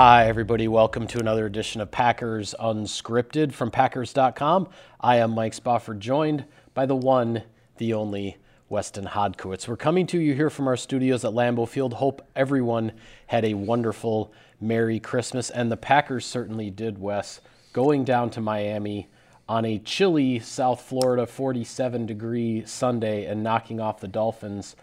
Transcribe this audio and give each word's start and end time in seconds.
Hi, 0.00 0.28
everybody. 0.28 0.68
Welcome 0.68 1.08
to 1.08 1.18
another 1.18 1.44
edition 1.44 1.80
of 1.80 1.90
Packers 1.90 2.54
Unscripted 2.60 3.52
from 3.52 3.72
Packers.com. 3.72 4.68
I 5.00 5.16
am 5.16 5.32
Mike 5.32 5.54
Spofford, 5.54 5.98
joined 5.98 6.44
by 6.72 6.86
the 6.86 6.94
one, 6.94 7.42
the 7.78 7.94
only 7.94 8.36
Weston 8.68 9.06
Hodkiewicz. 9.06 9.66
We're 9.66 9.76
coming 9.76 10.06
to 10.06 10.20
you 10.20 10.36
here 10.36 10.50
from 10.50 10.68
our 10.68 10.76
studios 10.76 11.24
at 11.24 11.32
Lambeau 11.32 11.66
Field. 11.66 11.94
Hope 11.94 12.24
everyone 12.36 12.92
had 13.26 13.44
a 13.44 13.54
wonderful 13.54 14.32
Merry 14.60 15.00
Christmas, 15.00 15.50
and 15.50 15.68
the 15.68 15.76
Packers 15.76 16.24
certainly 16.24 16.70
did, 16.70 17.00
Wes, 17.00 17.40
going 17.72 18.04
down 18.04 18.30
to 18.30 18.40
Miami 18.40 19.08
on 19.48 19.64
a 19.64 19.80
chilly 19.80 20.38
South 20.38 20.80
Florida 20.80 21.26
47 21.26 22.06
degree 22.06 22.64
Sunday 22.64 23.24
and 23.24 23.42
knocking 23.42 23.80
off 23.80 23.98
the 23.98 24.06
Dolphins 24.06 24.76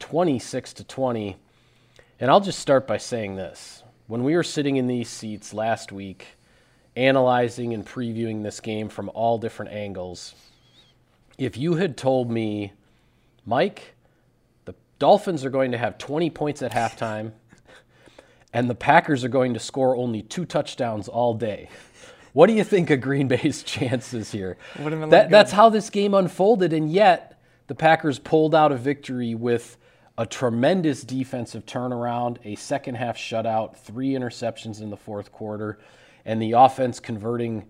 26 0.00 0.72
to 0.72 0.82
20. 0.82 1.36
And 2.18 2.32
I'll 2.32 2.40
just 2.40 2.58
start 2.58 2.88
by 2.88 2.96
saying 2.96 3.36
this 3.36 3.84
when 4.06 4.24
we 4.24 4.34
were 4.34 4.42
sitting 4.42 4.76
in 4.76 4.86
these 4.86 5.08
seats 5.08 5.52
last 5.52 5.92
week, 5.92 6.26
analyzing 6.94 7.74
and 7.74 7.84
previewing 7.84 8.42
this 8.42 8.60
game 8.60 8.88
from 8.88 9.10
all 9.14 9.38
different 9.38 9.72
angles, 9.72 10.34
if 11.38 11.56
you 11.56 11.74
had 11.74 11.96
told 11.96 12.30
me, 12.30 12.72
Mike, 13.44 13.94
the 14.64 14.74
Dolphins 14.98 15.44
are 15.44 15.50
going 15.50 15.72
to 15.72 15.78
have 15.78 15.98
20 15.98 16.30
points 16.30 16.62
at 16.62 16.72
halftime 16.72 17.32
and 18.56 18.70
the 18.70 18.74
Packers 18.74 19.22
are 19.22 19.28
going 19.28 19.52
to 19.52 19.60
score 19.60 19.94
only 19.96 20.22
two 20.22 20.46
touchdowns 20.46 21.08
all 21.08 21.34
day. 21.34 21.68
What 22.32 22.46
do 22.46 22.54
you 22.54 22.64
think 22.64 22.88
of 22.88 23.02
Green 23.02 23.28
Bay's 23.28 23.62
chances 23.64 24.32
here? 24.32 24.56
That, 25.10 25.30
that's 25.30 25.52
um, 25.52 25.56
how 25.56 25.68
this 25.68 25.90
game 25.90 26.14
unfolded, 26.14 26.72
and 26.72 26.90
yet 26.90 27.38
the 27.66 27.74
Packers 27.74 28.18
pulled 28.18 28.54
out 28.54 28.72
a 28.72 28.76
victory 28.76 29.34
with 29.34 29.76
a 30.18 30.26
tremendous 30.26 31.02
defensive 31.02 31.66
turnaround, 31.66 32.38
a 32.44 32.54
second 32.56 32.94
half 32.94 33.16
shutout, 33.16 33.76
three 33.76 34.10
interceptions 34.10 34.80
in 34.80 34.90
the 34.90 34.96
fourth 34.96 35.30
quarter, 35.32 35.78
and 36.24 36.40
the 36.40 36.52
offense 36.52 37.00
converting 37.00 37.66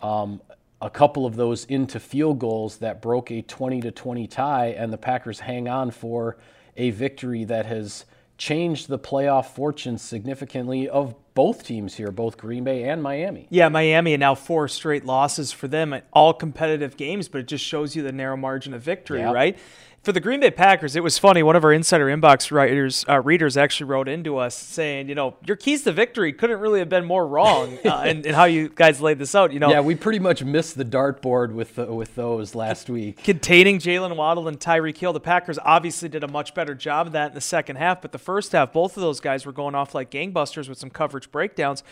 um, 0.00 0.40
a 0.82 0.90
couple 0.90 1.26
of 1.26 1.36
those 1.36 1.64
into 1.66 2.00
field 2.00 2.38
goals 2.38 2.78
that 2.78 3.00
broke 3.00 3.30
a 3.30 3.42
20 3.42 3.80
to 3.82 3.90
20 3.90 4.26
tie, 4.26 4.68
and 4.68 4.92
the 4.92 4.98
Packers 4.98 5.40
hang 5.40 5.68
on 5.68 5.90
for 5.90 6.38
a 6.76 6.90
victory 6.90 7.44
that 7.44 7.66
has 7.66 8.04
changed 8.38 8.88
the 8.88 8.98
playoff 8.98 9.46
fortunes 9.46 10.00
significantly 10.00 10.88
of 10.88 11.14
both 11.34 11.62
teams 11.62 11.96
here, 11.96 12.10
both 12.10 12.38
Green 12.38 12.64
Bay 12.64 12.84
and 12.84 13.02
Miami. 13.02 13.46
Yeah, 13.50 13.68
Miami, 13.68 14.14
and 14.14 14.20
now 14.20 14.34
four 14.34 14.66
straight 14.66 15.04
losses 15.04 15.52
for 15.52 15.68
them, 15.68 15.92
at 15.92 16.06
all 16.12 16.32
competitive 16.32 16.96
games, 16.96 17.28
but 17.28 17.42
it 17.42 17.46
just 17.48 17.64
shows 17.64 17.94
you 17.94 18.02
the 18.02 18.12
narrow 18.12 18.38
margin 18.38 18.72
of 18.72 18.80
victory, 18.80 19.20
Yeah. 19.20 19.32
right? 19.32 19.58
For 20.02 20.12
the 20.12 20.20
Green 20.20 20.40
Bay 20.40 20.50
Packers, 20.50 20.96
it 20.96 21.02
was 21.02 21.18
funny. 21.18 21.42
One 21.42 21.56
of 21.56 21.62
our 21.62 21.74
insider 21.74 22.06
inbox 22.06 22.50
writers, 22.50 23.04
uh, 23.06 23.20
readers 23.20 23.58
actually 23.58 23.84
wrote 23.90 24.08
into 24.08 24.38
us 24.38 24.56
saying, 24.56 25.10
you 25.10 25.14
know, 25.14 25.36
your 25.44 25.56
keys 25.58 25.82
to 25.82 25.92
victory 25.92 26.32
couldn't 26.32 26.58
really 26.58 26.78
have 26.78 26.88
been 26.88 27.04
more 27.04 27.26
wrong 27.26 27.76
uh, 27.84 28.04
in, 28.06 28.24
in 28.24 28.32
how 28.32 28.44
you 28.44 28.70
guys 28.70 29.02
laid 29.02 29.18
this 29.18 29.34
out. 29.34 29.52
You 29.52 29.58
know, 29.58 29.68
Yeah, 29.68 29.80
we 29.80 29.94
pretty 29.94 30.18
much 30.18 30.42
missed 30.42 30.78
the 30.78 30.86
dartboard 30.86 31.52
with 31.52 31.74
the, 31.74 31.84
with 31.84 32.14
those 32.14 32.54
last 32.54 32.88
week. 32.88 33.22
containing 33.22 33.78
Jalen 33.78 34.16
Waddle 34.16 34.48
and 34.48 34.58
Tyreek 34.58 34.96
Hill. 34.96 35.12
The 35.12 35.20
Packers 35.20 35.58
obviously 35.66 36.08
did 36.08 36.24
a 36.24 36.28
much 36.28 36.54
better 36.54 36.74
job 36.74 37.08
of 37.08 37.12
that 37.12 37.32
in 37.32 37.34
the 37.34 37.42
second 37.42 37.76
half, 37.76 38.00
but 38.00 38.12
the 38.12 38.18
first 38.18 38.52
half, 38.52 38.72
both 38.72 38.96
of 38.96 39.02
those 39.02 39.20
guys 39.20 39.44
were 39.44 39.52
going 39.52 39.74
off 39.74 39.94
like 39.94 40.10
gangbusters 40.10 40.66
with 40.66 40.78
some 40.78 40.88
coverage 40.88 41.30
breakdowns. 41.30 41.82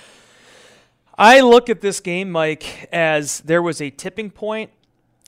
I 1.18 1.40
look 1.40 1.68
at 1.68 1.82
this 1.82 2.00
game, 2.00 2.30
Mike, 2.30 2.88
as 2.90 3.40
there 3.40 3.60
was 3.60 3.82
a 3.82 3.90
tipping 3.90 4.30
point. 4.30 4.70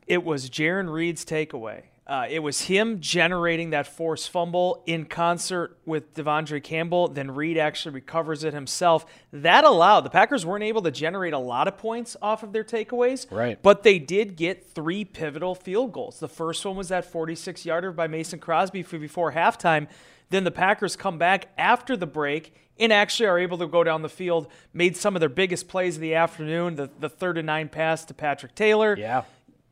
It 0.06 0.24
was 0.24 0.48
Jarran 0.48 0.91
Reed's 0.91 1.26
takeaway. 1.26 1.82
Uh, 2.06 2.26
it 2.28 2.40
was 2.40 2.62
him 2.62 2.98
generating 3.00 3.70
that 3.70 3.86
forced 3.86 4.30
fumble 4.30 4.82
in 4.84 5.04
concert 5.04 5.78
with 5.86 6.12
De'Vondre 6.14 6.60
Campbell. 6.60 7.06
Then 7.06 7.30
Reed 7.30 7.56
actually 7.56 7.94
recovers 7.94 8.42
it 8.42 8.52
himself. 8.52 9.06
That 9.32 9.64
allowed 9.64 10.00
the 10.00 10.10
Packers 10.10 10.44
weren't 10.44 10.64
able 10.64 10.82
to 10.82 10.90
generate 10.90 11.34
a 11.34 11.38
lot 11.38 11.68
of 11.68 11.78
points 11.78 12.16
off 12.20 12.42
of 12.42 12.52
their 12.52 12.64
takeaways, 12.64 13.30
Right. 13.30 13.62
But 13.62 13.84
they 13.84 14.00
did 14.00 14.34
get 14.36 14.68
three 14.68 15.04
pivotal 15.04 15.54
field 15.54 15.92
goals. 15.92 16.18
The 16.18 16.28
first 16.28 16.64
one 16.64 16.74
was 16.74 16.88
that 16.88 17.04
46 17.04 17.64
yarder 17.64 17.92
by 17.92 18.08
Mason 18.08 18.40
Crosby 18.40 18.82
before 18.82 19.32
halftime. 19.32 19.86
Then 20.30 20.44
the 20.44 20.50
Packers 20.50 20.96
come 20.96 21.18
back 21.18 21.48
after 21.58 21.96
the 21.96 22.06
break 22.06 22.54
and 22.78 22.92
actually 22.92 23.26
are 23.26 23.38
able 23.38 23.58
to 23.58 23.66
go 23.66 23.84
down 23.84 24.02
the 24.02 24.08
field, 24.08 24.48
made 24.72 24.96
some 24.96 25.14
of 25.14 25.20
their 25.20 25.28
biggest 25.28 25.68
plays 25.68 25.96
of 25.96 26.00
the 26.00 26.14
afternoon. 26.14 26.76
The, 26.76 26.90
the 26.98 27.08
third 27.10 27.36
and 27.36 27.46
nine 27.46 27.68
pass 27.68 28.04
to 28.06 28.14
Patrick 28.14 28.54
Taylor. 28.54 28.96
Yeah. 28.98 29.24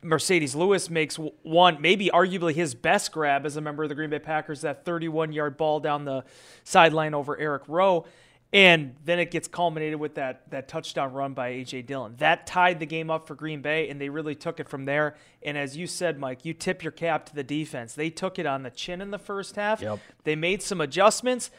Marcedes 0.03 0.55
Lewis 0.55 0.89
makes 0.89 1.17
one, 1.43 1.81
maybe 1.81 2.09
arguably 2.13 2.53
his 2.53 2.73
best 2.73 3.11
grab 3.11 3.45
as 3.45 3.57
a 3.57 3.61
member 3.61 3.83
of 3.83 3.89
the 3.89 3.95
Green 3.95 4.09
Bay 4.09 4.19
Packers, 4.19 4.61
that 4.61 4.85
31 4.85 5.33
yard 5.33 5.57
ball 5.57 5.79
down 5.79 6.05
the 6.05 6.23
sideline 6.63 7.13
over 7.13 7.37
Eric 7.37 7.63
Rowe. 7.67 8.05
And 8.51 8.95
then 9.05 9.19
it 9.19 9.29
gets 9.29 9.47
culminated 9.47 9.99
with 9.99 10.15
that, 10.15 10.49
that 10.49 10.67
touchdown 10.67 11.13
run 11.13 11.33
by 11.33 11.49
A.J. 11.49 11.83
Dillon. 11.83 12.15
That 12.17 12.47
tied 12.47 12.79
the 12.79 12.87
game 12.87 13.11
up 13.11 13.27
for 13.27 13.35
Green 13.35 13.61
Bay, 13.61 13.89
and 13.89 14.01
they 14.01 14.09
really 14.09 14.33
took 14.33 14.59
it 14.59 14.67
from 14.67 14.85
there. 14.85 15.15
And 15.43 15.55
as 15.55 15.77
you 15.77 15.85
said, 15.85 16.19
Mike, 16.19 16.45
you 16.45 16.55
tip 16.55 16.81
your 16.81 16.91
cap 16.91 17.27
to 17.27 17.35
the 17.35 17.43
defense. 17.43 17.93
They 17.93 18.09
took 18.09 18.39
it 18.39 18.47
on 18.47 18.63
the 18.63 18.71
chin 18.71 19.01
in 19.01 19.11
the 19.11 19.19
first 19.19 19.55
half. 19.55 19.83
Yep. 19.83 19.99
They 20.23 20.35
made 20.35 20.63
some 20.63 20.81
adjustments. 20.81 21.51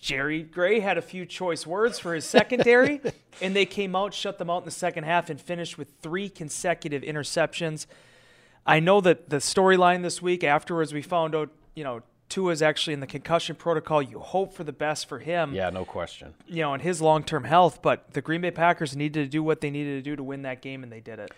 Jerry 0.00 0.42
Gray 0.42 0.80
had 0.80 0.98
a 0.98 1.02
few 1.02 1.24
choice 1.24 1.66
words 1.66 1.98
for 1.98 2.14
his 2.14 2.24
secondary, 2.26 3.00
and 3.40 3.56
they 3.56 3.64
came 3.66 3.96
out, 3.96 4.12
shut 4.12 4.38
them 4.38 4.50
out 4.50 4.58
in 4.58 4.64
the 4.66 4.70
second 4.70 5.04
half, 5.04 5.30
and 5.30 5.40
finished 5.40 5.78
with 5.78 5.88
three 6.02 6.28
consecutive 6.28 7.02
interceptions. 7.02 7.86
I 8.66 8.80
know 8.80 9.00
that 9.00 9.30
the 9.30 9.36
storyline 9.38 10.02
this 10.02 10.20
week 10.20 10.44
afterwards, 10.44 10.92
we 10.92 11.02
found 11.02 11.34
out, 11.34 11.50
you 11.74 11.84
know, 11.84 12.02
Tua 12.30 12.52
is 12.52 12.62
actually 12.62 12.94
in 12.94 13.00
the 13.00 13.06
concussion 13.06 13.54
protocol. 13.54 14.02
You 14.02 14.18
hope 14.18 14.54
for 14.54 14.64
the 14.64 14.72
best 14.72 15.08
for 15.08 15.18
him, 15.18 15.54
Yeah, 15.54 15.70
no 15.70 15.84
question. 15.84 16.34
you 16.46 16.62
know, 16.62 16.72
and 16.74 16.82
his 16.82 17.00
long 17.00 17.22
term 17.22 17.44
health. 17.44 17.80
But 17.82 18.12
the 18.12 18.22
Green 18.22 18.40
Bay 18.40 18.50
Packers 18.50 18.96
needed 18.96 19.24
to 19.24 19.28
do 19.28 19.42
what 19.42 19.60
they 19.60 19.70
needed 19.70 20.02
to 20.02 20.10
do 20.10 20.16
to 20.16 20.22
win 20.22 20.42
that 20.42 20.60
game, 20.62 20.82
and 20.82 20.90
they 20.90 21.00
did 21.00 21.18
it. 21.18 21.30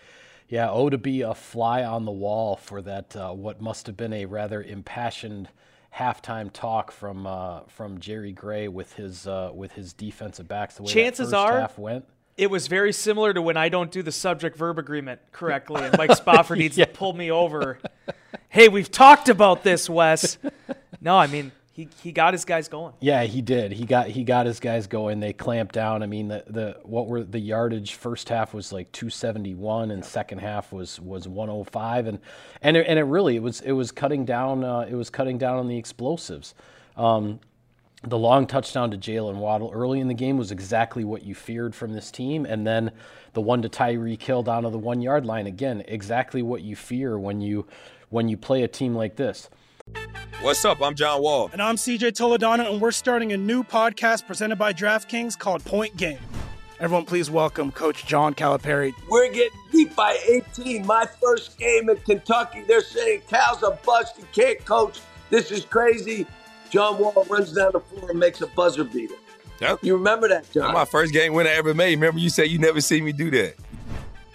Yeah, 0.49 0.69
oh, 0.71 0.89
to 0.89 0.97
be 0.97 1.21
a 1.21 1.33
fly 1.33 1.83
on 1.83 2.05
the 2.05 2.11
wall 2.11 2.55
for 2.55 2.81
that, 2.81 3.15
uh, 3.15 3.31
what 3.31 3.61
must 3.61 3.85
have 3.87 3.97
been 3.97 4.13
a 4.13 4.25
rather 4.25 4.63
impassioned 4.63 5.49
halftime 5.97 6.51
talk 6.51 6.91
from 6.91 7.25
uh, 7.25 7.61
from 7.67 7.99
Jerry 7.99 8.31
Gray 8.31 8.67
with 8.67 8.93
his 8.93 9.27
uh, 9.27 9.51
with 9.53 9.73
his 9.73 9.93
defensive 9.93 10.47
backs. 10.47 10.75
The 10.75 10.83
way 10.83 10.91
Chances 10.91 11.33
are- 11.33 11.59
half 11.59 11.77
went. 11.77 12.05
It 12.37 12.51
was 12.51 12.67
very 12.67 12.93
similar 12.93 13.33
to 13.33 13.41
when 13.41 13.57
I 13.57 13.67
don't 13.69 13.89
do 13.89 14.03
the 14.03 14.11
subject 14.11 14.57
verb 14.57 14.77
agreement 14.77 15.19
correctly, 15.31 15.83
and 15.83 15.97
Mike 15.97 16.11
Spofford 16.15 16.59
needs 16.59 16.75
to 16.75 16.85
pull 16.85 17.13
me 17.13 17.31
over. 17.31 17.79
Hey, 18.47 18.67
we've 18.69 18.91
talked 18.91 19.27
about 19.27 19.63
this, 19.63 19.89
Wes. 19.89 20.37
No, 21.01 21.17
I 21.17 21.25
mean 21.25 21.51
he 21.77 21.87
he 22.01 22.11
got 22.11 22.33
his 22.33 22.43
guys 22.43 22.67
going. 22.67 22.93
Yeah, 22.99 23.23
he 23.25 23.43
did. 23.43 23.71
He 23.71 23.85
got 23.85 24.07
he 24.07 24.23
got 24.23 24.47
his 24.47 24.59
guys 24.59 24.87
going. 24.87 25.19
They 25.19 25.31
clamped 25.31 25.75
down. 25.75 26.01
I 26.01 26.07
mean, 26.07 26.27
the 26.27 26.43
the 26.47 26.77
what 26.81 27.05
were 27.05 27.23
the 27.23 27.39
yardage? 27.39 27.93
First 27.93 28.29
half 28.29 28.51
was 28.51 28.73
like 28.73 28.91
271, 28.93 29.91
and 29.91 30.03
second 30.03 30.39
half 30.39 30.73
was 30.73 30.99
was 30.99 31.27
105, 31.27 32.07
and 32.07 32.19
and 32.63 32.77
it, 32.77 32.87
and 32.87 32.97
it 32.97 33.03
really 33.03 33.35
it 33.35 33.43
was 33.43 33.61
it 33.61 33.73
was 33.73 33.91
cutting 33.91 34.25
down. 34.25 34.63
Uh, 34.63 34.87
it 34.89 34.95
was 34.95 35.11
cutting 35.11 35.37
down 35.37 35.59
on 35.59 35.67
the 35.67 35.77
explosives. 35.77 36.55
Um, 36.95 37.39
the 38.03 38.17
long 38.17 38.47
touchdown 38.47 38.89
to 38.89 38.97
Jalen 38.97 39.35
Waddle 39.35 39.69
early 39.71 39.99
in 39.99 40.07
the 40.07 40.15
game 40.15 40.37
was 40.37 40.51
exactly 40.51 41.03
what 41.03 41.21
you 41.23 41.35
feared 41.35 41.75
from 41.75 41.93
this 41.93 42.09
team. 42.09 42.45
And 42.45 42.65
then 42.65 42.91
the 43.33 43.41
one 43.41 43.61
to 43.61 43.69
Tyreek 43.69 44.21
Hill 44.21 44.41
down 44.41 44.63
to 44.63 44.71
the 44.71 44.77
one 44.79 45.01
yard 45.01 45.27
line, 45.27 45.45
again, 45.45 45.83
exactly 45.87 46.41
what 46.41 46.63
you 46.63 46.75
fear 46.75 47.19
when 47.19 47.39
you 47.39 47.67
when 48.09 48.29
you 48.29 48.37
play 48.37 48.63
a 48.63 48.67
team 48.67 48.95
like 48.95 49.15
this. 49.15 49.49
What's 50.41 50.63
up? 50.65 50.81
I'm 50.81 50.95
John 50.95 51.21
Wall. 51.21 51.49
And 51.51 51.61
I'm 51.61 51.75
CJ 51.75 52.11
Toledano, 52.11 52.71
and 52.71 52.79
we're 52.79 52.91
starting 52.91 53.33
a 53.33 53.37
new 53.37 53.63
podcast 53.63 54.27
presented 54.27 54.57
by 54.57 54.71
DraftKings 54.71 55.37
called 55.37 55.65
Point 55.65 55.97
Game. 55.97 56.19
Everyone, 56.79 57.05
please 57.05 57.31
welcome 57.31 57.71
Coach 57.71 58.05
John 58.05 58.35
Calipari. 58.35 58.93
We're 59.09 59.31
getting 59.31 59.57
beat 59.71 59.95
by 59.95 60.15
18. 60.27 60.85
My 60.85 61.07
first 61.21 61.57
game 61.57 61.89
in 61.89 61.97
Kentucky, 61.97 62.63
they're 62.67 62.81
saying 62.81 63.23
Cal's 63.27 63.63
a 63.63 63.71
bust. 63.83 64.17
He 64.17 64.23
can't 64.31 64.63
coach. 64.63 64.99
This 65.31 65.49
is 65.51 65.65
crazy. 65.65 66.27
John 66.69 66.99
Wall 66.99 67.25
runs 67.29 67.53
down 67.53 67.71
the 67.73 67.79
floor 67.79 68.11
and 68.11 68.19
makes 68.19 68.41
a 68.41 68.47
buzzer 68.47 68.83
beater. 68.83 69.15
Yep. 69.59 69.79
You 69.81 69.95
remember 69.95 70.27
that, 70.27 70.51
John? 70.51 70.63
That's 70.63 70.73
my 70.73 70.85
first 70.85 71.13
game 71.13 71.33
win 71.33 71.47
I 71.47 71.51
ever 71.51 71.73
made. 71.73 71.95
Remember, 71.95 72.19
you 72.19 72.29
said 72.29 72.49
you 72.49 72.59
never 72.59 72.79
see 72.79 73.01
me 73.01 73.11
do 73.11 73.31
that. 73.31 73.55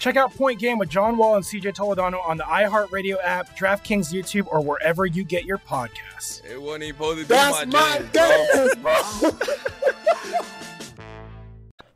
Check 0.00 0.16
out 0.16 0.34
Point 0.34 0.58
Game 0.58 0.78
with 0.78 0.88
John 0.88 1.18
Wall 1.18 1.36
and 1.36 1.44
CJ 1.44 1.74
Toledano 1.74 2.26
on 2.26 2.38
the 2.38 2.44
iHeartRadio 2.44 3.18
app, 3.22 3.54
DraftKings 3.54 4.10
YouTube, 4.10 4.46
or 4.50 4.62
wherever 4.62 5.04
you 5.04 5.22
get 5.24 5.44
your 5.44 5.58
podcasts. 5.58 6.42
It 6.50 6.60
wasn't 6.60 6.84
even 6.84 6.94
supposed 6.96 7.18
to 7.18 7.24
be 7.24 7.28
That's 7.28 7.66
my, 7.66 7.98
my 8.00 8.02
game, 8.10 9.32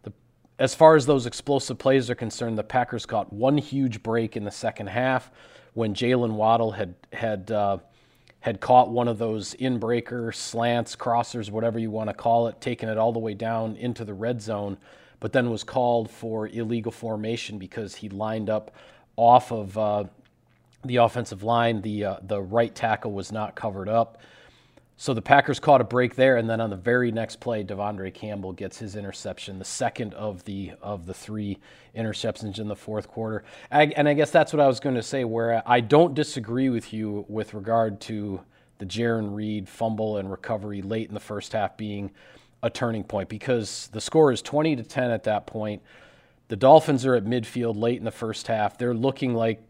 game, 0.04 0.14
as 0.58 0.74
far 0.74 0.96
as 0.96 1.06
those 1.06 1.24
explosive 1.24 1.78
plays 1.78 2.10
are 2.10 2.14
concerned, 2.14 2.58
the 2.58 2.62
Packers 2.62 3.06
got 3.06 3.32
one 3.32 3.56
huge 3.56 4.02
break 4.02 4.36
in 4.36 4.44
the 4.44 4.50
second 4.50 4.88
half 4.88 5.30
when 5.72 5.94
Jalen 5.94 6.32
Waddle 6.32 6.72
had 6.72 6.94
had 7.10 7.50
uh, 7.50 7.78
had 8.40 8.60
caught 8.60 8.90
one 8.90 9.08
of 9.08 9.16
those 9.16 9.54
in-breaker 9.54 10.30
slants, 10.30 10.94
crossers, 10.94 11.50
whatever 11.50 11.78
you 11.78 11.90
want 11.90 12.10
to 12.10 12.14
call 12.14 12.48
it, 12.48 12.60
taking 12.60 12.90
it 12.90 12.98
all 12.98 13.14
the 13.14 13.18
way 13.18 13.32
down 13.32 13.76
into 13.76 14.04
the 14.04 14.12
red 14.12 14.42
zone, 14.42 14.76
but 15.24 15.32
then 15.32 15.48
was 15.48 15.64
called 15.64 16.10
for 16.10 16.48
illegal 16.48 16.92
formation 16.92 17.56
because 17.56 17.94
he 17.94 18.10
lined 18.10 18.50
up 18.50 18.72
off 19.16 19.52
of 19.52 19.78
uh, 19.78 20.04
the 20.84 20.96
offensive 20.96 21.42
line. 21.42 21.80
The 21.80 22.04
uh, 22.04 22.16
the 22.24 22.42
right 22.42 22.74
tackle 22.74 23.10
was 23.10 23.32
not 23.32 23.54
covered 23.54 23.88
up. 23.88 24.18
So 24.98 25.14
the 25.14 25.22
Packers 25.22 25.58
caught 25.58 25.80
a 25.80 25.84
break 25.84 26.14
there, 26.14 26.36
and 26.36 26.46
then 26.50 26.60
on 26.60 26.68
the 26.68 26.76
very 26.76 27.10
next 27.10 27.40
play, 27.40 27.64
De'Vondre 27.64 28.12
Campbell 28.12 28.52
gets 28.52 28.76
his 28.76 28.96
interception, 28.96 29.58
the 29.58 29.64
second 29.64 30.12
of 30.12 30.44
the 30.44 30.72
of 30.82 31.06
the 31.06 31.14
three 31.14 31.56
interceptions 31.96 32.58
in 32.58 32.68
the 32.68 32.76
fourth 32.76 33.08
quarter. 33.08 33.44
I, 33.70 33.84
and 33.96 34.06
I 34.06 34.12
guess 34.12 34.30
that's 34.30 34.52
what 34.52 34.60
I 34.60 34.66
was 34.66 34.78
going 34.78 34.96
to 34.96 35.02
say. 35.02 35.24
Where 35.24 35.62
I 35.64 35.80
don't 35.80 36.12
disagree 36.12 36.68
with 36.68 36.92
you 36.92 37.24
with 37.30 37.54
regard 37.54 37.98
to 38.02 38.42
the 38.76 38.84
Jarran 38.84 39.34
Reed 39.34 39.70
fumble 39.70 40.18
and 40.18 40.30
recovery 40.30 40.82
late 40.82 41.08
in 41.08 41.14
the 41.14 41.18
first 41.18 41.54
half 41.54 41.78
being 41.78 42.10
a 42.64 42.70
turning 42.70 43.04
point, 43.04 43.28
because 43.28 43.88
the 43.92 44.00
score 44.00 44.32
is 44.32 44.40
20 44.42 44.76
to 44.76 44.82
10 44.82 45.10
at 45.10 45.24
that 45.24 45.46
point. 45.46 45.82
The 46.48 46.56
Dolphins 46.56 47.04
are 47.04 47.14
at 47.14 47.24
midfield 47.24 47.76
late 47.76 47.98
in 47.98 48.04
the 48.04 48.10
first 48.10 48.46
half. 48.48 48.78
They're 48.78 48.94
looking 48.94 49.34
like 49.34 49.62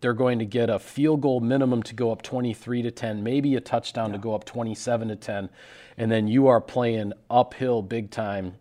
they're 0.00 0.14
going 0.14 0.38
to 0.38 0.46
get 0.46 0.70
a 0.70 0.78
field 0.78 1.20
goal 1.20 1.40
minimum 1.40 1.82
to 1.82 1.94
go 1.94 2.12
up 2.12 2.22
23 2.22 2.82
to 2.82 2.90
10, 2.90 3.22
maybe 3.22 3.56
a 3.56 3.60
touchdown 3.60 4.10
yeah. 4.10 4.16
to 4.16 4.18
go 4.22 4.34
up 4.34 4.44
27 4.44 5.08
to 5.08 5.16
10, 5.16 5.50
and 5.98 6.10
then 6.10 6.28
you 6.28 6.46
are 6.46 6.60
playing 6.60 7.12
uphill 7.28 7.82
big 7.82 8.10
time 8.10 8.54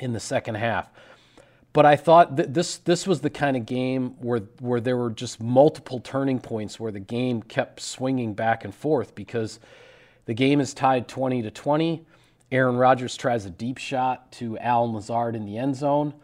in 0.00 0.12
the 0.12 0.20
second 0.20 0.56
half. 0.56 0.90
But 1.72 1.86
I 1.86 1.94
thought 1.94 2.36
that 2.36 2.54
this 2.54 2.78
this 2.78 3.06
was 3.06 3.20
the 3.20 3.30
kind 3.30 3.56
of 3.56 3.64
game 3.64 4.16
where 4.18 4.40
where 4.58 4.80
there 4.80 4.96
were 4.96 5.10
just 5.10 5.40
multiple 5.40 6.00
turning 6.00 6.40
points 6.40 6.80
where 6.80 6.90
the 6.90 7.00
game 7.00 7.42
kept 7.42 7.80
swinging 7.80 8.34
back 8.34 8.64
and 8.64 8.74
forth 8.74 9.14
because 9.14 9.60
the 10.24 10.34
game 10.34 10.60
is 10.60 10.74
tied 10.74 11.08
20 11.08 11.42
to 11.42 11.50
20. 11.50 12.04
Aaron 12.50 12.76
Rodgers 12.76 13.16
tries 13.16 13.44
a 13.44 13.50
deep 13.50 13.78
shot 13.78 14.32
to 14.32 14.58
Allen 14.58 14.94
Lazard 14.94 15.36
in 15.36 15.44
the 15.44 15.58
end 15.58 15.76
zone. 15.76 16.14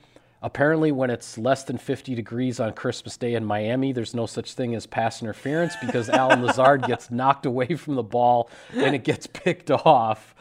Apparently, 0.43 0.93
when 0.93 1.09
it's 1.09 1.39
less 1.39 1.65
than 1.65 1.79
50 1.79 2.15
degrees 2.15 2.61
on 2.61 2.73
Christmas 2.75 3.17
Day 3.17 3.35
in 3.35 3.45
Miami, 3.45 3.93
there's 3.93 4.15
no 4.15 4.27
such 4.27 4.53
thing 4.53 4.75
as 4.75 4.87
pass 4.87 5.23
interference 5.23 5.75
because 5.81 6.11
Allen 6.11 6.43
Lazard 6.47 6.83
gets 6.83 7.11
knocked 7.11 7.47
away 7.47 7.77
from 7.77 7.95
the 7.95 8.03
ball 8.03 8.51
and 8.75 8.95
it 8.95 9.05
gets 9.05 9.27
picked 9.27 9.71
off. 9.71 10.35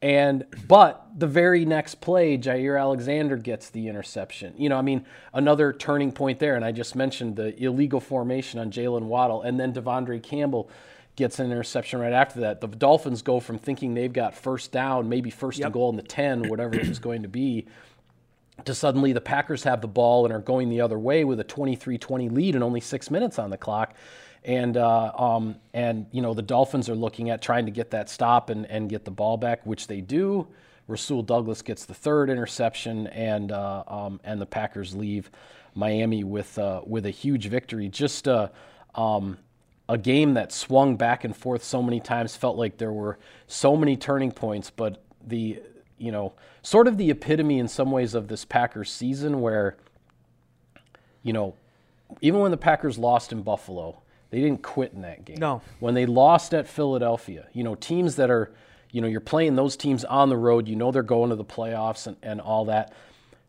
And 0.00 0.44
but 0.68 1.06
the 1.16 1.26
very 1.26 1.64
next 1.64 2.02
play, 2.02 2.36
Jaire 2.36 2.78
Alexander 2.78 3.36
gets 3.36 3.70
the 3.70 3.88
interception. 3.88 4.54
You 4.56 4.68
know, 4.68 4.78
I 4.78 4.82
mean, 4.82 5.06
another 5.32 5.72
turning 5.72 6.12
point 6.12 6.38
there. 6.38 6.56
And 6.56 6.64
I 6.64 6.72
just 6.72 6.94
mentioned 6.94 7.36
the 7.36 7.58
illegal 7.62 8.00
formation 8.00 8.60
on 8.60 8.70
Jalen 8.70 9.04
Waddle, 9.04 9.42
and 9.42 9.58
then 9.58 9.72
De'Vondre 9.72 10.22
Campbell 10.22 10.70
gets 11.16 11.38
an 11.38 11.50
interception 11.50 12.00
right 12.00 12.12
after 12.12 12.40
that. 12.40 12.60
The 12.60 12.66
Dolphins 12.66 13.22
go 13.22 13.40
from 13.40 13.58
thinking 13.58 13.94
they've 13.94 14.12
got 14.12 14.34
first 14.34 14.72
down, 14.72 15.08
maybe 15.08 15.30
first 15.30 15.58
yep. 15.58 15.66
and 15.66 15.74
goal 15.74 15.90
in 15.90 15.96
the 15.96 16.02
10, 16.02 16.48
whatever 16.48 16.74
it 16.74 16.88
was 16.88 16.98
going 16.98 17.22
to 17.22 17.28
be, 17.28 17.66
to 18.64 18.74
suddenly 18.74 19.12
the 19.12 19.20
Packers 19.20 19.62
have 19.64 19.80
the 19.80 19.88
ball 19.88 20.24
and 20.24 20.34
are 20.34 20.40
going 20.40 20.68
the 20.68 20.80
other 20.80 20.98
way 20.98 21.24
with 21.24 21.40
a 21.40 21.44
23-20 21.44 22.32
lead 22.32 22.54
and 22.54 22.64
only 22.64 22.80
six 22.80 23.10
minutes 23.10 23.38
on 23.38 23.50
the 23.50 23.58
clock. 23.58 23.94
And 24.44 24.76
uh, 24.76 25.10
um, 25.16 25.56
and 25.72 26.04
you 26.12 26.20
know 26.20 26.34
the 26.34 26.42
Dolphins 26.42 26.90
are 26.90 26.94
looking 26.94 27.30
at 27.30 27.40
trying 27.40 27.64
to 27.64 27.72
get 27.72 27.92
that 27.92 28.10
stop 28.10 28.50
and, 28.50 28.66
and 28.66 28.90
get 28.90 29.06
the 29.06 29.10
ball 29.10 29.38
back, 29.38 29.64
which 29.64 29.86
they 29.86 30.02
do. 30.02 30.46
Rasul 30.86 31.22
Douglas 31.22 31.62
gets 31.62 31.86
the 31.86 31.94
third 31.94 32.28
interception, 32.28 33.06
and 33.06 33.52
uh, 33.52 33.84
um, 33.86 34.20
and 34.22 34.38
the 34.38 34.44
Packers 34.44 34.94
leave 34.94 35.30
Miami 35.74 36.24
with 36.24 36.58
uh, 36.58 36.82
with 36.84 37.06
a 37.06 37.10
huge 37.10 37.46
victory. 37.46 37.88
Just 37.88 38.28
uh, 38.28 38.48
um, 38.94 39.38
a 39.88 39.98
game 39.98 40.34
that 40.34 40.52
swung 40.52 40.96
back 40.96 41.24
and 41.24 41.36
forth 41.36 41.62
so 41.62 41.82
many 41.82 42.00
times. 42.00 42.36
Felt 42.36 42.56
like 42.56 42.78
there 42.78 42.92
were 42.92 43.18
so 43.46 43.76
many 43.76 43.96
turning 43.96 44.32
points, 44.32 44.70
but 44.70 45.02
the 45.26 45.60
you 45.98 46.12
know, 46.12 46.34
sort 46.62 46.88
of 46.88 46.98
the 46.98 47.10
epitome 47.10 47.58
in 47.58 47.68
some 47.68 47.90
ways 47.90 48.14
of 48.14 48.28
this 48.28 48.44
Packers 48.44 48.90
season 48.90 49.40
where, 49.40 49.76
you 51.22 51.32
know, 51.32 51.54
even 52.20 52.40
when 52.40 52.50
the 52.50 52.56
Packers 52.56 52.98
lost 52.98 53.32
in 53.32 53.42
Buffalo, 53.42 54.02
they 54.30 54.40
didn't 54.40 54.62
quit 54.62 54.92
in 54.92 55.02
that 55.02 55.24
game. 55.24 55.36
No. 55.38 55.62
When 55.80 55.94
they 55.94 56.06
lost 56.06 56.52
at 56.52 56.68
Philadelphia, 56.68 57.46
you 57.52 57.64
know, 57.64 57.74
teams 57.74 58.16
that 58.16 58.30
are, 58.30 58.52
you 58.90 59.00
know, 59.00 59.06
you're 59.06 59.20
playing 59.20 59.56
those 59.56 59.76
teams 59.76 60.04
on 60.04 60.28
the 60.28 60.36
road, 60.36 60.68
you 60.68 60.76
know 60.76 60.90
they're 60.90 61.02
going 61.02 61.30
to 61.30 61.36
the 61.36 61.44
playoffs 61.44 62.06
and, 62.06 62.16
and 62.22 62.40
all 62.40 62.66
that. 62.66 62.92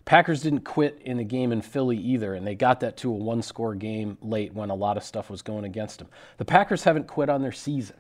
Packers 0.06 0.44
didn't 0.44 0.62
quit 0.62 1.02
in 1.04 1.18
the 1.18 1.24
game 1.24 1.52
in 1.52 1.62
Philly 1.62 1.98
either, 1.98 2.36
and 2.36 2.46
they 2.46 2.54
got 2.54 2.80
that 2.82 2.96
to 2.98 3.10
a 3.10 3.16
one 3.16 3.42
score 3.42 3.74
game 3.74 4.18
late 4.22 4.54
when 4.54 4.70
a 4.70 4.76
lot 4.76 4.98
of 4.98 5.04
stuff 5.04 5.32
was 5.32 5.42
going 5.42 5.66
against 5.66 5.98
them. 5.98 6.08
The 6.38 6.46
Packers 6.46 6.84
haven't 6.84 7.08
quit 7.08 7.28
on 7.28 7.42
their 7.42 7.52
season. 7.52 7.98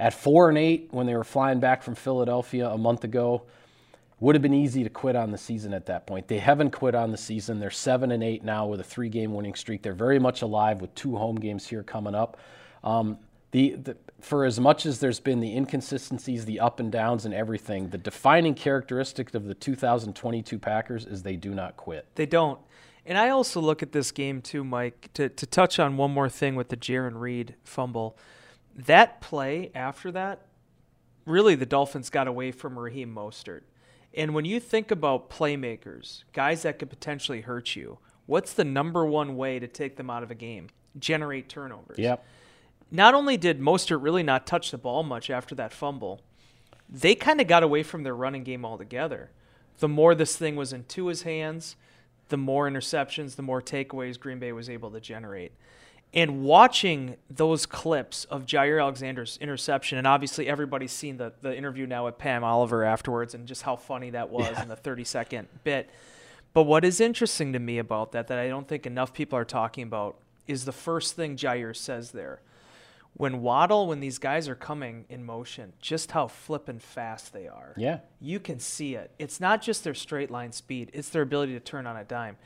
At 0.00 0.14
four 0.14 0.48
and 0.48 0.58
eight, 0.58 0.88
when 0.90 1.06
they 1.06 1.14
were 1.14 1.24
flying 1.24 1.60
back 1.60 1.82
from 1.82 1.94
Philadelphia 1.94 2.68
a 2.68 2.78
month 2.78 3.04
ago, 3.04 3.44
would 4.20 4.34
have 4.34 4.42
been 4.42 4.54
easy 4.54 4.82
to 4.82 4.90
quit 4.90 5.14
on 5.14 5.30
the 5.30 5.38
season 5.38 5.72
at 5.72 5.86
that 5.86 6.06
point. 6.06 6.26
They 6.26 6.38
haven't 6.38 6.72
quit 6.72 6.96
on 6.96 7.12
the 7.12 7.16
season. 7.16 7.60
They're 7.60 7.70
seven 7.70 8.10
and 8.10 8.22
eight 8.22 8.42
now 8.42 8.66
with 8.66 8.80
a 8.80 8.84
three-game 8.84 9.32
winning 9.32 9.54
streak. 9.54 9.82
They're 9.82 9.92
very 9.92 10.18
much 10.18 10.42
alive 10.42 10.80
with 10.80 10.92
two 10.96 11.16
home 11.16 11.36
games 11.36 11.66
here 11.66 11.84
coming 11.84 12.16
up. 12.16 12.36
Um, 12.82 13.18
the, 13.50 13.70
the, 13.76 13.96
for 14.20 14.44
as 14.44 14.60
much 14.60 14.84
as 14.84 15.00
there's 15.00 15.20
been 15.20 15.40
the 15.40 15.56
inconsistencies, 15.56 16.44
the 16.44 16.60
up 16.60 16.80
and 16.80 16.92
downs, 16.92 17.24
and 17.24 17.32
everything, 17.32 17.88
the 17.88 17.98
defining 17.98 18.54
characteristic 18.54 19.34
of 19.34 19.46
the 19.46 19.54
2022 19.54 20.58
Packers 20.58 21.06
is 21.06 21.22
they 21.22 21.36
do 21.36 21.54
not 21.54 21.76
quit. 21.76 22.06
They 22.14 22.26
don't. 22.26 22.60
And 23.06 23.16
I 23.16 23.30
also 23.30 23.60
look 23.60 23.82
at 23.82 23.92
this 23.92 24.12
game 24.12 24.42
too, 24.42 24.64
Mike, 24.64 25.08
to, 25.14 25.30
to 25.30 25.46
touch 25.46 25.78
on 25.78 25.96
one 25.96 26.10
more 26.10 26.28
thing 26.28 26.56
with 26.56 26.68
the 26.68 26.76
Jarran 26.76 27.18
Reed 27.18 27.54
fumble. 27.64 28.18
That 28.76 29.22
play 29.22 29.70
after 29.74 30.12
that, 30.12 30.42
really 31.24 31.54
the 31.54 31.66
Dolphins 31.66 32.10
got 32.10 32.28
away 32.28 32.52
from 32.52 32.78
Raheem 32.78 33.14
Mostert. 33.14 33.62
And 34.14 34.34
when 34.34 34.44
you 34.44 34.60
think 34.60 34.90
about 34.90 35.30
playmakers, 35.30 36.24
guys 36.32 36.62
that 36.62 36.78
could 36.78 36.90
potentially 36.90 37.42
hurt 37.42 37.76
you, 37.76 37.98
what's 38.26 38.52
the 38.52 38.64
number 38.64 39.06
one 39.06 39.36
way 39.36 39.58
to 39.58 39.66
take 39.66 39.96
them 39.96 40.10
out 40.10 40.22
of 40.22 40.30
a 40.30 40.34
game? 40.34 40.68
Generate 40.98 41.48
turnovers. 41.48 41.98
Yep. 41.98 42.24
Not 42.90 43.14
only 43.14 43.36
did 43.36 43.60
Mostert 43.60 44.02
really 44.02 44.22
not 44.22 44.46
touch 44.46 44.70
the 44.70 44.78
ball 44.78 45.02
much 45.02 45.30
after 45.30 45.54
that 45.56 45.72
fumble, 45.72 46.20
they 46.88 47.14
kind 47.14 47.40
of 47.40 47.46
got 47.46 47.62
away 47.62 47.82
from 47.82 48.02
their 48.02 48.14
running 48.14 48.44
game 48.44 48.64
altogether. 48.64 49.30
The 49.78 49.88
more 49.88 50.14
this 50.14 50.36
thing 50.36 50.56
was 50.56 50.72
into 50.72 51.06
his 51.06 51.22
hands, 51.22 51.76
the 52.28 52.36
more 52.36 52.68
interceptions, 52.68 53.36
the 53.36 53.42
more 53.42 53.60
takeaways 53.60 54.18
Green 54.18 54.38
Bay 54.38 54.52
was 54.52 54.70
able 54.70 54.90
to 54.90 55.00
generate. 55.00 55.52
And 56.14 56.42
watching 56.42 57.16
those 57.28 57.66
clips 57.66 58.24
of 58.24 58.46
Jaire 58.46 58.80
Alexander's 58.80 59.36
interception, 59.42 59.98
and 59.98 60.06
obviously 60.06 60.48
everybody's 60.48 60.92
seen 60.92 61.18
the, 61.18 61.34
the 61.42 61.54
interview 61.54 61.86
now 61.86 62.06
with 62.06 62.16
Pam 62.16 62.42
Oliver 62.44 62.82
afterwards 62.82 63.34
and 63.34 63.46
just 63.46 63.62
how 63.62 63.76
funny 63.76 64.10
that 64.10 64.30
was 64.30 64.50
yeah. 64.52 64.62
in 64.62 64.68
the 64.68 64.76
30 64.76 65.04
second 65.04 65.48
bit. 65.64 65.90
But 66.54 66.62
what 66.62 66.84
is 66.84 66.98
interesting 67.00 67.52
to 67.52 67.58
me 67.58 67.78
about 67.78 68.12
that, 68.12 68.28
that 68.28 68.38
I 68.38 68.48
don't 68.48 68.66
think 68.66 68.86
enough 68.86 69.12
people 69.12 69.38
are 69.38 69.44
talking 69.44 69.84
about, 69.84 70.16
is 70.46 70.64
the 70.64 70.72
first 70.72 71.14
thing 71.14 71.36
Jaire 71.36 71.76
says 71.76 72.12
there. 72.12 72.40
When 73.18 73.42
Waddle, 73.42 73.88
when 73.88 73.98
these 73.98 74.18
guys 74.18 74.48
are 74.48 74.54
coming 74.54 75.04
in 75.08 75.24
motion, 75.24 75.72
just 75.80 76.12
how 76.12 76.28
flippin' 76.28 76.78
fast 76.78 77.32
they 77.32 77.48
are. 77.48 77.74
Yeah. 77.76 77.98
You 78.20 78.38
can 78.38 78.60
see 78.60 78.94
it. 78.94 79.10
It's 79.18 79.40
not 79.40 79.60
just 79.60 79.82
their 79.82 79.94
straight 79.94 80.30
line 80.30 80.52
speed, 80.52 80.90
it's 80.94 81.10
their 81.10 81.22
ability 81.22 81.52
to 81.54 81.60
turn 81.60 81.86
on 81.86 81.96
a 81.96 82.04
dime. 82.04 82.36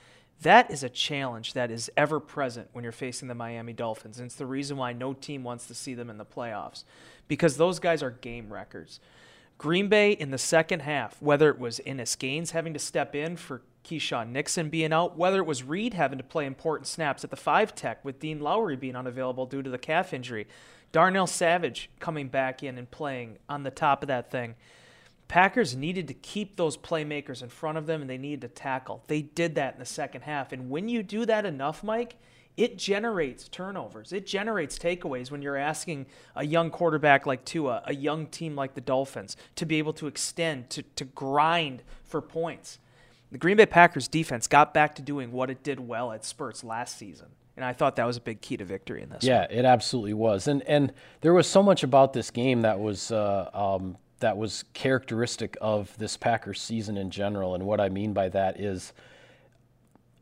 That 0.41 0.71
is 0.71 0.83
a 0.83 0.89
challenge 0.89 1.53
that 1.53 1.71
is 1.71 1.91
ever 1.97 2.19
present 2.19 2.69
when 2.73 2.83
you're 2.83 2.91
facing 2.91 3.29
the 3.29 3.35
Miami 3.35 3.75
Dolphins. 3.75 4.19
And 4.19 4.27
it's 4.27 4.35
the 4.35 4.47
reason 4.47 4.77
why 4.77 4.93
no 4.93 5.13
team 5.13 5.45
wants 5.45 5.67
to 5.67 5.75
see 5.75 5.95
them 5.95 6.11
in 6.11 6.19
the 6.19 6.25
playoffs 6.25 6.85
because 7.29 7.59
those 7.59 7.79
guys 7.79 8.03
are 8.03 8.11
game 8.11 8.53
records. 8.53 8.99
Green 9.59 9.89
Bay 9.89 10.11
in 10.11 10.31
the 10.31 10.39
second 10.39 10.81
half, 10.81 11.21
whether 11.23 11.49
it 11.49 11.59
was 11.59 11.81
Innis 11.81 12.17
Gaines 12.17 12.51
having 12.51 12.73
to 12.73 12.81
step 12.81 13.15
in 13.15 13.37
for 13.37 13.63
Keisean 13.85 14.31
Nixon 14.31 14.69
being 14.69 14.93
out, 14.93 15.17
whether 15.17 15.39
it 15.39 15.47
was 15.47 15.63
Reed 15.63 15.95
having 15.95 16.19
to 16.19 16.25
play 16.25 16.47
important 16.47 16.87
snaps 16.87 17.25
at 17.25 17.31
the 17.31 17.37
five 17.37 17.75
tech 17.75 18.05
with 18.05 18.21
Dean 18.21 18.41
Lowry 18.41 18.77
being 18.77 18.97
unavailable 18.97 19.47
due 19.47 19.63
to 19.63 19.71
the 19.71 19.79
calf 19.79 20.13
injury, 20.13 20.47
Darnell 20.93 21.27
Savage 21.27 21.91
coming 21.99 22.29
back 22.29 22.63
in 22.63 22.79
and 22.79 22.91
playing 22.91 23.39
on 23.49 23.63
the 23.63 23.71
top 23.71 24.03
of 24.03 24.09
that 24.09 24.31
thing. 24.31 24.55
Packers 25.29 25.75
needed 25.75 26.09
to 26.09 26.15
keep 26.15 26.57
those 26.57 26.77
playmakers 26.77 27.43
in 27.43 27.49
front 27.49 27.79
of 27.79 27.87
them 27.87 28.03
and 28.03 28.11
they 28.11 28.19
needed 28.19 28.43
to 28.43 28.49
tackle. 28.49 29.03
They 29.07 29.23
did 29.23 29.55
that 29.55 29.73
in 29.75 29.81
the 29.81 29.87
second 29.87 30.23
half. 30.23 30.53
And 30.53 30.69
when 30.69 30.91
you 30.91 31.03
do 31.03 31.25
that 31.25 31.47
enough, 31.47 31.83
Mike, 31.83 32.17
it 32.57 32.77
generates 32.77 33.49
turnovers. 33.49 34.13
It 34.13 34.27
generates 34.27 34.79
takeaways 34.79 35.31
when 35.31 35.41
you're 35.41 35.57
asking 35.57 36.07
a 36.37 36.45
young 36.45 36.71
quarterback 36.71 37.25
like 37.25 37.47
Tua, 37.47 37.83
a 37.87 37.95
young 37.95 38.27
team 38.27 38.55
like 38.55 38.75
the 38.75 38.83
Dolphins, 38.83 39.39
to 39.57 39.65
be 39.65 39.79
able 39.79 39.95
to 39.95 40.07
extend, 40.07 40.69
to, 40.71 40.83
to 40.83 41.07
grind 41.07 41.83
for 42.05 42.21
points. 42.21 42.79
The 43.33 43.39
Green 43.39 43.57
Bay 43.57 43.65
Packers 43.65 44.09
defense 44.09 44.47
got 44.47 44.75
back 44.75 44.95
to 44.97 45.03
doing 45.03 45.33
what 45.33 45.49
it 45.49 45.63
did 45.63 45.81
well 45.81 46.13
at 46.13 46.23
spurts 46.23 46.63
last 46.63 46.99
season. 46.99 47.29
And 47.57 47.65
I 47.65 47.73
thought 47.73 47.97
that 47.97 48.07
was 48.07 48.19
a 48.19 48.21
big 48.21 48.43
key 48.43 48.59
to 48.59 48.65
victory 48.65 49.03
in 49.03 49.09
this. 49.09 49.25
Yeah, 49.25 49.41
one. 49.41 49.51
it 49.51 49.65
absolutely 49.65 50.15
was. 50.15 50.49
And 50.49 50.63
and 50.63 50.93
there 51.23 51.33
was 51.33 51.47
so 51.47 51.63
much 51.63 51.83
about 51.83 52.13
this 52.13 52.31
game 52.31 52.63
that 52.63 52.79
was 52.79 53.11
uh, 53.11 53.49
um, 53.55 53.97
that 54.21 54.37
was 54.37 54.65
characteristic 54.75 55.57
of 55.61 55.97
this 55.97 56.17
Packers 56.17 56.61
season 56.61 56.99
in 56.99 57.11
general. 57.11 57.55
And 57.55 57.65
what 57.65 57.81
I 57.81 57.89
mean 57.89 58.13
by 58.13 58.29
that 58.31 58.61
is 58.61 58.93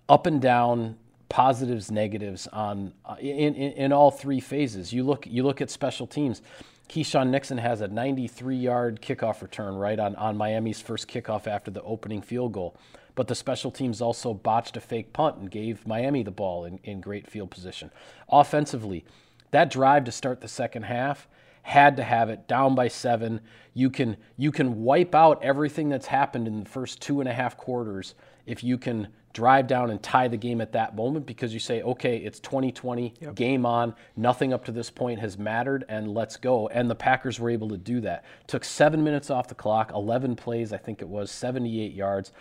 up 0.08 0.26
and 0.26 0.40
down, 0.40 0.96
positives, 1.28 1.90
negatives 1.90 2.46
on 2.48 2.92
uh, 3.04 3.16
in, 3.20 3.54
in, 3.56 3.72
in 3.72 3.92
all 3.92 4.12
three 4.12 4.40
phases. 4.40 4.92
You 4.92 5.02
look 5.02 5.26
you 5.26 5.42
look 5.42 5.60
at 5.60 5.68
special 5.68 6.06
teams. 6.06 6.42
Keisean 6.88 7.28
Nixon 7.28 7.58
has 7.58 7.82
a 7.82 7.88
93-yard 7.88 9.00
kickoff 9.00 9.42
return 9.42 9.76
right 9.76 10.00
on, 10.00 10.16
on 10.16 10.36
Miami's 10.36 10.80
first 10.80 11.06
kickoff 11.06 11.46
after 11.46 11.70
the 11.70 11.80
opening 11.82 12.20
field 12.20 12.52
goal. 12.52 12.76
But 13.14 13.28
the 13.28 13.34
special 13.34 13.70
teams 13.70 14.00
also 14.00 14.34
botched 14.34 14.76
a 14.76 14.80
fake 14.80 15.12
punt 15.12 15.36
and 15.36 15.50
gave 15.50 15.86
Miami 15.86 16.22
the 16.22 16.30
ball 16.30 16.64
in, 16.64 16.78
in 16.84 17.00
great 17.00 17.26
field 17.26 17.50
position. 17.50 17.90
Offensively, 18.28 19.04
that 19.50 19.70
drive 19.70 20.04
to 20.04 20.12
start 20.12 20.40
the 20.40 20.48
second 20.48 20.84
half 20.84 21.28
had 21.62 21.96
to 21.96 22.02
have 22.02 22.30
it 22.30 22.48
down 22.48 22.74
by 22.74 22.88
seven. 22.88 23.40
You 23.74 23.90
can 23.90 24.16
you 24.36 24.50
can 24.50 24.82
wipe 24.82 25.14
out 25.14 25.42
everything 25.42 25.88
that's 25.88 26.06
happened 26.06 26.46
in 26.46 26.64
the 26.64 26.68
first 26.68 27.00
two 27.00 27.20
and 27.20 27.28
a 27.28 27.32
half 27.32 27.56
quarters 27.56 28.14
if 28.46 28.64
you 28.64 28.78
can 28.78 29.08
drive 29.32 29.66
down 29.66 29.90
and 29.90 30.02
tie 30.02 30.26
the 30.28 30.36
game 30.36 30.60
at 30.60 30.72
that 30.72 30.96
moment 30.96 31.24
because 31.24 31.54
you 31.54 31.60
say, 31.60 31.82
okay, 31.82 32.16
it's 32.16 32.40
2020, 32.40 33.14
yep. 33.20 33.34
game 33.34 33.64
on, 33.64 33.94
nothing 34.16 34.52
up 34.52 34.64
to 34.64 34.72
this 34.72 34.90
point 34.90 35.20
has 35.20 35.38
mattered, 35.38 35.84
and 35.88 36.12
let's 36.12 36.36
go. 36.36 36.66
And 36.68 36.90
the 36.90 36.96
Packers 36.96 37.38
were 37.38 37.50
able 37.50 37.68
to 37.68 37.76
do 37.76 38.00
that. 38.00 38.24
Took 38.48 38.64
seven 38.64 39.04
minutes 39.04 39.30
off 39.30 39.46
the 39.46 39.54
clock, 39.54 39.92
11 39.94 40.34
plays, 40.34 40.72
I 40.72 40.78
think 40.78 41.00
it 41.00 41.08
was, 41.08 41.30
78 41.30 41.92
yards. 41.92 42.32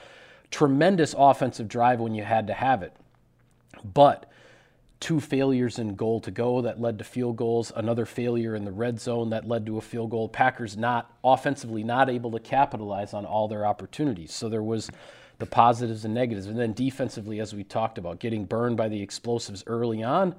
Tremendous 0.52 1.16
offensive 1.18 1.68
drive 1.68 2.00
when 2.00 2.16
you 2.16 2.24
had 2.24 2.48
to 2.48 2.54
have 2.54 2.82
it. 2.84 2.94
But 3.84 4.30
two 5.00 5.20
failures 5.20 5.80
in 5.80 5.96
goal 5.96 6.20
to 6.20 6.32
go 6.32 6.62
that 6.62 6.82
led 6.82 6.98
to 6.98 7.04
field 7.04 7.38
goals, 7.38 7.72
another 7.76 8.06
failure 8.06 8.56
in 8.56 8.66
the 8.66 8.72
red 8.72 9.00
zone 9.00 9.30
that 9.30 9.48
led 9.48 9.66
to 9.66 9.78
a 9.78 9.82
field 9.82 10.12
goal. 10.12 10.28
Packers 10.28 10.76
not 10.76 11.14
offensively 11.24 11.84
not 11.84 12.10
able 12.10 12.32
to 12.32 12.40
capitalize 12.40 13.14
on 13.14 13.26
all 13.26 13.48
their 13.48 13.66
opportunities. 13.66 14.34
So 14.34 14.50
there 14.50 14.64
was 14.64 14.90
the 15.38 15.46
positives 15.46 16.04
and 16.04 16.14
negatives. 16.14 16.48
And 16.48 16.60
then 16.60 16.74
defensively, 16.74 17.40
as 17.40 17.54
we 17.54 17.64
talked 17.64 17.98
about, 17.98 18.20
getting 18.20 18.46
burned 18.46 18.76
by 18.76 18.90
the 18.90 19.02
explosives 19.02 19.64
early 19.68 20.04
on, 20.04 20.36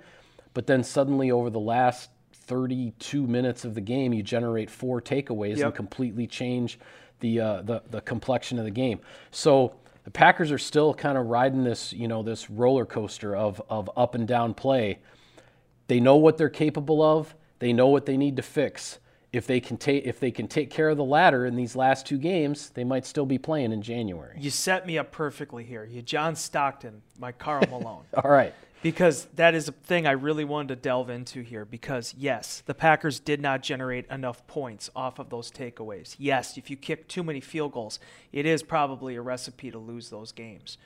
but 0.52 0.66
then 0.66 0.84
suddenly 0.84 1.30
over 1.30 1.48
the 1.48 1.60
last 1.60 2.10
32 2.32 3.26
minutes 3.26 3.64
of 3.64 3.74
the 3.74 3.80
game, 3.80 4.12
you 4.12 4.22
generate 4.22 4.68
four 4.68 5.00
takeaways 5.00 5.56
yep. 5.56 5.66
and 5.66 5.74
completely 5.74 6.26
change 6.26 6.78
the, 7.20 7.40
uh, 7.40 7.62
the 7.62 7.82
the 7.90 8.00
complexion 8.00 8.58
of 8.58 8.64
the 8.64 8.70
game. 8.70 8.98
So 9.30 9.74
the 10.10 10.18
Packers 10.18 10.50
are 10.50 10.58
still 10.58 10.92
kind 10.92 11.16
of 11.16 11.26
riding 11.26 11.62
this, 11.62 11.92
you 11.92 12.08
know, 12.08 12.24
this 12.24 12.50
roller 12.50 12.84
coaster 12.84 13.36
of 13.36 13.62
of 13.70 13.88
up 13.96 14.16
and 14.16 14.26
down 14.26 14.54
play. 14.54 14.98
They 15.86 16.00
know 16.00 16.16
what 16.16 16.36
they're 16.36 16.48
capable 16.48 17.00
of. 17.00 17.36
They 17.60 17.72
know 17.72 17.86
what 17.86 18.06
they 18.06 18.16
need 18.16 18.34
to 18.34 18.42
fix 18.42 18.98
if 19.32 19.46
they 19.46 19.60
can 19.60 19.76
take 19.76 20.04
if 20.06 20.18
they 20.18 20.32
can 20.32 20.48
take 20.48 20.68
care 20.70 20.88
of 20.88 20.96
the 20.96 21.04
latter 21.04 21.46
in 21.46 21.54
these 21.54 21.76
last 21.76 22.06
two 22.06 22.18
games, 22.18 22.70
they 22.70 22.82
might 22.82 23.06
still 23.06 23.26
be 23.26 23.38
playing 23.38 23.70
in 23.70 23.82
January. 23.82 24.36
You 24.40 24.50
set 24.50 24.84
me 24.84 24.98
up 24.98 25.12
perfectly 25.12 25.62
here. 25.62 25.84
You 25.84 26.02
John 26.02 26.34
Stockton, 26.34 27.02
my 27.16 27.30
Karl 27.30 27.64
Malone. 27.70 28.02
All 28.24 28.30
right. 28.30 28.52
Because 28.82 29.26
that 29.34 29.54
is 29.54 29.68
a 29.68 29.72
thing 29.72 30.06
I 30.06 30.12
really 30.12 30.44
wanted 30.44 30.68
to 30.68 30.76
delve 30.76 31.10
into 31.10 31.42
here. 31.42 31.64
Because 31.64 32.14
yes, 32.16 32.62
the 32.64 32.74
Packers 32.74 33.20
did 33.20 33.40
not 33.40 33.62
generate 33.62 34.06
enough 34.10 34.46
points 34.46 34.88
off 34.96 35.18
of 35.18 35.28
those 35.28 35.50
takeaways. 35.50 36.16
Yes, 36.18 36.56
if 36.56 36.70
you 36.70 36.76
kick 36.76 37.08
too 37.08 37.22
many 37.22 37.40
field 37.40 37.72
goals, 37.72 37.98
it 38.32 38.46
is 38.46 38.62
probably 38.62 39.16
a 39.16 39.22
recipe 39.22 39.70
to 39.70 39.78
lose 39.78 40.08
those 40.10 40.32
games. 40.32 40.78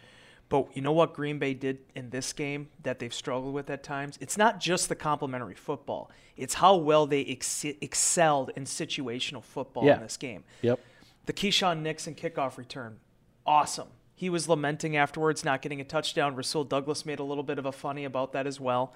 But 0.49 0.69
you 0.77 0.83
know 0.83 0.93
what 0.93 1.15
Green 1.15 1.39
Bay 1.39 1.55
did 1.55 1.79
in 1.95 2.11
this 2.11 2.33
game 2.33 2.69
that 2.83 2.99
they've 2.99 3.15
struggled 3.15 3.55
with 3.55 3.71
at 3.71 3.83
times? 3.83 4.19
It's 4.21 4.37
not 4.37 4.61
just 4.61 4.89
the 4.89 4.95
complementary 4.95 5.55
football. 5.55 6.11
It's 6.37 6.55
how 6.55 6.77
well 6.77 7.07
they 7.07 7.25
ex- 7.25 7.65
excelled 7.65 8.51
in 8.57 8.65
situational 8.65 9.43
football 9.43 9.85
yeah. 9.85 9.97
in 9.97 10.03
this 10.03 10.17
game. 10.17 10.45
Yep. 10.63 10.81
The 11.27 11.33
Keisean 11.33 11.81
Nixon 11.81 12.15
kickoff 12.15 12.59
return, 12.59 12.99
awesome. 13.47 13.89
He 14.25 14.31
was 14.31 14.49
lamenting 14.49 14.97
afterwards 14.97 15.45
not 15.45 15.61
getting 15.61 15.83
a 15.83 15.85
touchdown. 15.85 16.35
Rasul 16.35 16.64
Douglas 16.64 17.04
made 17.04 17.19
a 17.19 17.23
little 17.23 17.43
bit 17.43 17.59
of 17.59 17.66
a 17.66 17.73
funny 17.73 18.07
about 18.07 18.33
that 18.33 18.47
as 18.47 18.59
well. 18.59 18.95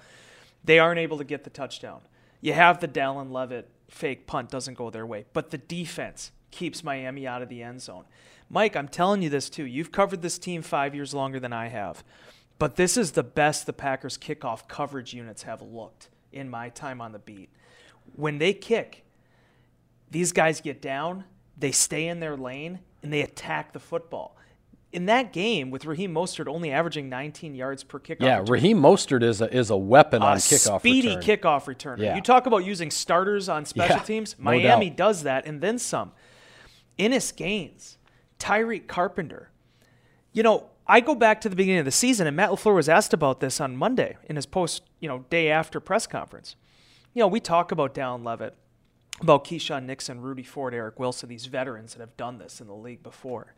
They 0.63 0.79
aren't 0.79 0.97
able 0.97 1.19
to 1.19 1.23
get 1.23 1.43
the 1.43 1.51
touchdown. 1.51 2.01
You 2.41 2.53
have 2.53 2.79
the 2.79 2.87
Dallin 2.87 3.29
Leavitt 3.29 3.69
fake 3.91 4.25
punt 4.25 4.49
doesn't 4.49 4.73
go 4.73 4.89
their 4.89 5.05
way, 5.05 5.25
but 5.33 5.51
the 5.51 5.59
defense 5.59 6.31
keeps 6.49 6.83
Miami 6.83 7.27
out 7.27 7.43
of 7.43 7.49
the 7.49 7.61
end 7.61 7.79
zone. 7.79 8.05
Mike, 8.49 8.75
I'm 8.75 8.87
telling 8.87 9.21
you 9.21 9.29
this 9.29 9.51
too. 9.51 9.65
You've 9.65 9.91
covered 9.91 10.23
this 10.23 10.39
team 10.39 10.63
five 10.63 10.95
years 10.95 11.13
longer 11.13 11.39
than 11.39 11.53
I 11.53 11.67
have, 11.67 12.03
but 12.57 12.75
this 12.75 12.97
is 12.97 13.11
the 13.11 13.21
best 13.21 13.67
the 13.67 13.71
Packers 13.71 14.17
kickoff 14.17 14.67
coverage 14.67 15.13
units 15.13 15.43
have 15.43 15.61
looked 15.61 16.09
in 16.31 16.49
my 16.49 16.69
time 16.69 17.01
on 17.01 17.11
the 17.11 17.19
beat. 17.19 17.51
When 18.15 18.39
they 18.39 18.53
kick, 18.53 19.05
these 20.09 20.31
guys 20.31 20.59
get 20.59 20.81
down, 20.81 21.25
they 21.55 21.71
stay 21.71 22.07
in 22.07 22.19
their 22.19 22.35
lane, 22.35 22.79
and 23.03 23.13
they 23.13 23.21
attack 23.21 23.73
the 23.73 23.79
football. 23.79 24.35
In 24.91 25.05
that 25.05 25.31
game, 25.33 25.69
with 25.69 25.85
Raheem 25.85 26.11
Mostert 26.13 26.47
only 26.47 26.71
averaging 26.71 27.09
19 27.09 27.53
yards 27.53 27.83
per 27.83 27.99
kickoff, 27.99 28.21
yeah, 28.21 28.39
return, 28.39 28.51
Raheem 28.53 28.81
Mostert 28.81 29.21
is 29.21 29.39
a 29.39 29.55
is 29.55 29.69
a 29.69 29.77
weapon 29.77 30.23
a 30.23 30.25
on 30.25 30.37
kickoff 30.37 30.77
a 30.77 30.79
speedy 30.79 31.15
return. 31.15 31.23
kickoff 31.37 31.63
returner. 31.65 31.99
Yeah. 31.99 32.15
You 32.15 32.21
talk 32.21 32.47
about 32.47 32.65
using 32.65 32.89
starters 32.89 33.49
on 33.49 33.65
special 33.65 33.97
Yeah, 33.97 34.03
teams. 34.03 34.35
Miami 34.39 34.89
doubt. 34.89 34.97
does 34.97 35.23
that, 35.23 35.45
and 35.45 35.61
then 35.61 35.77
some. 35.77 36.11
Innis 36.97 37.31
Gaines, 37.31 37.97
Tariq 38.39 38.87
Carpenter. 38.87 39.51
You 40.33 40.41
know, 40.43 40.69
I 40.87 41.01
go 41.01 41.13
back 41.13 41.39
to 41.41 41.49
the 41.49 41.55
beginning 41.55 41.79
of 41.79 41.85
the 41.85 41.91
season, 41.91 42.25
and 42.27 42.35
Matt 42.35 42.49
LaFleur 42.49 42.73
was 42.75 42.89
asked 42.89 43.13
about 43.13 43.39
this 43.41 43.61
on 43.61 43.77
Monday 43.77 44.17
in 44.27 44.35
his 44.35 44.45
post, 44.47 44.81
you 44.99 45.07
know, 45.07 45.25
day 45.29 45.49
after 45.51 45.79
press 45.79 46.07
conference. 46.07 46.55
You 47.13 47.19
know, 47.21 47.27
we 47.27 47.39
talk 47.39 47.71
about 47.71 47.93
Dallin 47.93 48.23
Leavitt, 48.25 48.55
about 49.21 49.43
Keisean 49.45 49.85
Nixon, 49.85 50.19
Rudy 50.19 50.43
Ford, 50.43 50.73
Eric 50.73 50.99
Wilson, 50.99 51.29
these 51.29 51.45
veterans 51.45 51.93
that 51.93 51.99
have 51.99 52.17
done 52.17 52.37
this 52.39 52.59
in 52.59 52.65
the 52.67 52.73
league 52.75 53.03
before. 53.03 53.53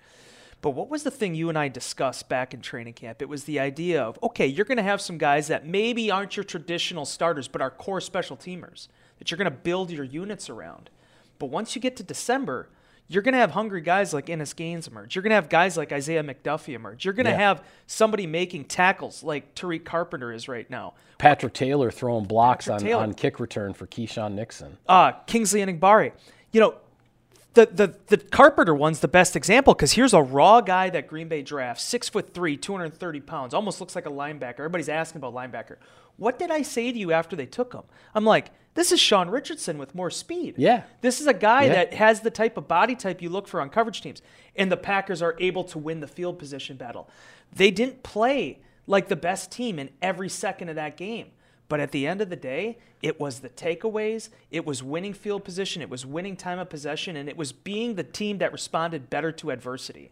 But 0.61 0.71
what 0.71 0.89
was 0.89 1.03
the 1.03 1.11
thing 1.11 1.33
you 1.33 1.49
and 1.49 1.57
I 1.57 1.69
discussed 1.69 2.29
back 2.29 2.53
in 2.53 2.61
training 2.61 2.93
camp? 2.93 3.21
It 3.21 3.29
was 3.29 3.45
the 3.45 3.59
idea 3.59 4.01
of 4.03 4.19
okay, 4.21 4.45
you're 4.45 4.65
going 4.65 4.77
to 4.77 4.83
have 4.83 5.01
some 5.01 5.17
guys 5.17 5.47
that 5.47 5.65
maybe 5.65 6.11
aren't 6.11 6.37
your 6.37 6.43
traditional 6.43 7.05
starters, 7.05 7.47
but 7.47 7.61
are 7.61 7.71
core 7.71 8.01
special 8.01 8.37
teamers 8.37 8.87
that 9.19 9.31
you're 9.31 9.37
going 9.39 9.45
to 9.45 9.51
build 9.57 9.91
your 9.91 10.03
units 10.03 10.49
around. 10.49 10.89
But 11.39 11.47
once 11.47 11.75
you 11.75 11.81
get 11.81 11.95
to 11.97 12.03
December, 12.03 12.69
you're 13.07 13.23
going 13.23 13.33
to 13.33 13.39
have 13.39 13.51
hungry 13.51 13.81
guys 13.81 14.13
like 14.13 14.29
Innis 14.29 14.53
Gaines 14.53 14.87
emerge. 14.87 15.15
You're 15.15 15.23
going 15.23 15.31
to 15.31 15.35
have 15.35 15.49
guys 15.49 15.75
like 15.75 15.91
Isaiah 15.91 16.23
McDuffie 16.23 16.75
emerge. 16.75 17.03
You're 17.03 17.13
going 17.15 17.25
to 17.25 17.31
Yeah. 17.31 17.37
have 17.39 17.63
somebody 17.87 18.25
making 18.27 18.65
tackles 18.65 19.21
like 19.23 19.53
Tariq 19.55 19.83
Carpenter 19.83 20.31
is 20.31 20.47
right 20.47 20.69
now. 20.69 20.93
Patrick 21.17 21.53
Taylor 21.53 21.91
throwing 21.91 22.25
blocks 22.25 22.65
Patrick 22.67 22.81
on, 22.83 22.87
Taylor. 22.87 23.01
on 23.03 23.13
kick 23.15 23.39
return 23.39 23.73
for 23.73 23.85
Keisean 23.87 24.33
Nixon. 24.33 24.77
uh, 24.87 25.11
Kingsley 25.25 25.59
Enagbare. 25.61 26.11
You 26.51 26.61
know, 26.61 26.75
the, 27.53 27.65
the 27.65 27.96
the 28.08 28.17
Carpenter 28.17 28.74
one's 28.74 29.00
the 29.01 29.08
best 29.08 29.36
example 29.36 29.74
because 29.74 29.91
here's 29.93 30.13
a 30.13 30.22
raw 30.22 30.62
guy 30.62 30.89
that 30.89 31.08
Green 31.08 31.27
Bay 31.27 31.41
drafts, 31.41 31.84
six 31.84 32.08
foot 32.08 32.34
three, 32.34 32.55
230 32.58 33.20
pounds, 33.22 33.53
almost 33.53 33.79
looks 33.79 33.96
like 33.96 34.05
a 34.05 34.10
linebacker. 34.12 34.60
Everybody's 34.60 34.89
asking 34.89 35.20
about 35.22 35.34
linebacker. 35.34 35.75
What 36.17 36.39
did 36.39 36.51
I 36.51 36.62
say 36.62 36.91
to 36.91 36.98
you 36.98 37.12
after 37.12 37.36
they 37.36 37.46
took 37.46 37.74
him? 37.74 37.81
I'm 38.15 38.25
like, 38.25 38.51
This 38.74 38.91
is 38.91 39.00
Sean 39.00 39.29
Richardson 39.29 39.77
with 39.77 39.93
more 39.96 40.10
speed. 40.10 40.55
Yeah. 40.58 40.84
This 41.01 41.20
is 41.20 41.27
a 41.27 41.34
guy 41.34 41.63
Yeah. 41.65 41.74
that 41.74 41.93
has 41.96 42.22
the 42.22 42.29
type 42.31 42.58
of 42.58 42.67
body 42.67 42.96
type 42.96 43.22
you 43.22 43.29
look 43.29 43.48
for 43.48 43.60
on 43.60 43.70
coverage 43.70 44.01
teams. 44.01 44.22
And 44.55 44.72
the 44.72 44.77
Packers 44.77 45.22
are 45.22 45.36
able 45.39 45.63
to 45.65 45.77
win 45.79 46.00
the 46.00 46.08
field 46.08 46.38
position 46.39 46.77
battle. 46.77 47.10
They 47.53 47.72
didn't 47.72 48.03
play 48.03 48.60
like 48.88 49.08
the 49.08 49.15
best 49.15 49.51
team 49.51 49.77
in 49.79 49.89
every 50.01 50.29
second 50.29 50.70
of 50.70 50.75
that 50.75 50.96
game. 50.96 51.27
But 51.71 51.79
at 51.79 51.91
the 51.91 52.05
end 52.05 52.19
of 52.19 52.29
the 52.29 52.35
day, 52.35 52.79
it 53.01 53.17
was 53.17 53.39
the 53.39 53.47
takeaways, 53.47 54.27
it 54.51 54.65
was 54.65 54.83
winning 54.83 55.13
field 55.13 55.45
position, 55.45 55.81
it 55.81 55.89
was 55.89 56.05
winning 56.05 56.35
time 56.35 56.59
of 56.59 56.69
possession, 56.69 57.15
and 57.15 57.29
it 57.29 57.37
was 57.37 57.53
being 57.53 57.95
the 57.95 58.03
team 58.03 58.39
that 58.39 58.51
responded 58.51 59.09
better 59.09 59.31
to 59.31 59.51
adversity. 59.51 60.11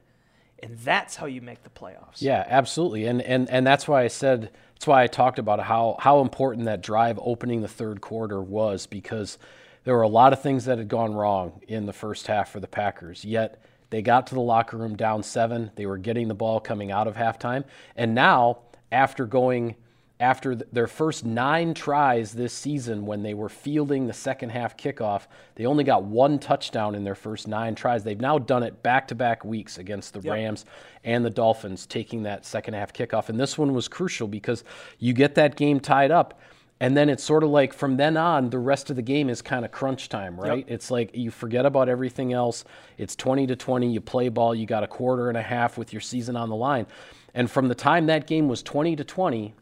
And 0.64 0.78
that's 0.78 1.18
how 1.18 1.26
you 1.26 1.42
make 1.42 1.64
the 1.64 1.70
playoffs. 1.70 2.22
Yeah, 2.22 2.46
absolutely. 2.48 3.08
And 3.08 3.22
and 3.22 3.50
and 3.50 3.68
that's 3.68 3.90
why 3.90 4.04
I 4.04 4.08
said 4.08 4.52
that's 4.74 4.88
why 4.88 5.04
I 5.04 5.08
talked 5.08 5.38
about 5.38 5.60
how 5.60 5.98
how 6.00 6.22
important 6.22 6.64
that 6.64 6.82
drive 6.82 7.20
opening 7.22 7.60
the 7.60 7.68
third 7.68 8.00
quarter 8.00 8.42
was 8.42 8.88
because 8.88 9.38
there 9.84 9.96
were 9.96 10.04
a 10.04 10.08
lot 10.08 10.32
of 10.32 10.42
things 10.42 10.64
that 10.64 10.78
had 10.78 10.88
gone 10.88 11.14
wrong 11.14 11.60
in 11.68 11.88
the 11.88 11.94
first 11.94 12.28
half 12.28 12.50
for 12.50 12.62
the 12.62 12.70
Packers. 12.70 13.26
Yet 13.26 13.62
they 13.90 14.02
got 14.02 14.28
to 14.28 14.34
the 14.34 14.40
locker 14.40 14.78
room 14.78 14.96
down 14.96 15.24
7. 15.24 15.72
They 15.76 15.86
were 15.86 15.98
getting 15.98 16.30
the 16.30 16.36
ball 16.36 16.62
coming 16.62 16.90
out 16.90 17.10
of 17.10 17.18
halftime. 17.18 17.66
And 17.98 18.16
now 18.16 18.60
after 18.94 19.26
going 19.26 19.76
after 20.20 20.54
th- 20.56 20.70
their 20.74 20.88
first 20.88 21.26
nine 21.26 21.74
tries 21.74 22.34
this 22.34 22.54
season 22.54 23.06
when 23.06 23.24
they 23.24 23.34
were 23.34 23.48
fielding 23.48 24.06
the 24.06 24.14
second 24.14 24.50
half 24.50 24.76
kickoff, 24.76 25.28
they 25.56 25.66
only 25.66 25.84
got 25.84 26.04
one 26.04 26.40
touchdown 26.40 26.94
in 26.94 27.04
their 27.04 27.16
first 27.16 27.48
nine 27.48 27.74
tries. 27.74 28.04
They've 28.04 28.20
now 28.20 28.38
done 28.38 28.64
it 28.64 28.84
back 28.84 29.08
to 29.10 29.16
back 29.16 29.46
weeks 29.46 29.78
against 29.78 30.14
the 30.14 30.20
Rams 30.32 30.66
and 31.04 31.24
the 31.24 31.30
Dolphins, 31.30 31.86
taking 31.86 32.24
that 32.24 32.46
second 32.46 32.74
half 32.74 32.92
kickoff. 32.92 33.30
And 33.30 33.40
this 33.40 33.58
one 33.58 33.74
was 33.74 33.88
crucial 33.88 34.28
because 34.28 34.64
you 34.98 35.14
get 35.14 35.36
that 35.36 35.56
game 35.56 35.80
tied 35.80 36.12
up. 36.12 36.40
And 36.82 36.96
then 36.96 37.10
it's 37.10 37.24
sort 37.24 37.44
of 37.44 37.50
like 37.50 37.74
from 37.74 37.98
then 37.98 38.16
on, 38.16 38.50
the 38.50 38.60
rest 38.60 38.90
of 38.90 38.96
the 38.96 39.02
game 39.02 39.30
is 39.30 39.42
kind 39.42 39.66
of 39.66 39.72
crunch 39.72 40.08
time, 40.08 40.40
right? 40.40 40.66
It's 40.70 40.90
like 40.90 41.14
you 41.14 41.30
forget 41.30 41.66
about 41.66 41.90
everything 41.90 42.32
else. 42.32 42.64
It's 42.98 43.18
20 43.18 43.48
to 43.48 43.56
20. 43.58 43.92
You 43.92 44.00
play 44.00 44.30
ball. 44.30 44.56
You 44.56 44.66
got 44.66 44.84
a 44.84 44.88
quarter 44.88 45.28
and 45.28 45.38
a 45.38 45.42
half 45.42 45.78
with 45.78 45.92
your 45.92 46.02
season 46.02 46.38
on 46.38 46.48
the 46.48 46.56
line. 46.56 46.88
And 47.34 47.52
from 47.52 47.68
the 47.68 47.76
time 47.76 48.06
that 48.06 48.28
game 48.28 48.48
was 48.48 48.64
20 48.64 48.96
to 48.96 49.04
20, 49.04 49.54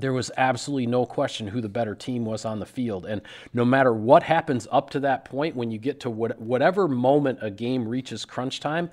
there 0.00 0.12
was 0.12 0.30
absolutely 0.36 0.86
no 0.86 1.06
question 1.06 1.46
who 1.46 1.60
the 1.60 1.68
better 1.68 1.94
team 1.94 2.24
was 2.24 2.44
on 2.44 2.58
the 2.58 2.66
field. 2.66 3.06
And 3.06 3.22
no 3.52 3.64
matter 3.64 3.92
what 3.92 4.22
happens 4.22 4.66
up 4.70 4.90
to 4.90 5.00
that 5.00 5.24
point, 5.24 5.56
when 5.56 5.70
you 5.70 5.78
get 5.78 6.00
to 6.00 6.10
what, 6.10 6.40
whatever 6.40 6.88
moment 6.88 7.38
a 7.42 7.50
game 7.50 7.86
reaches 7.86 8.24
crunch 8.24 8.60
time, 8.60 8.90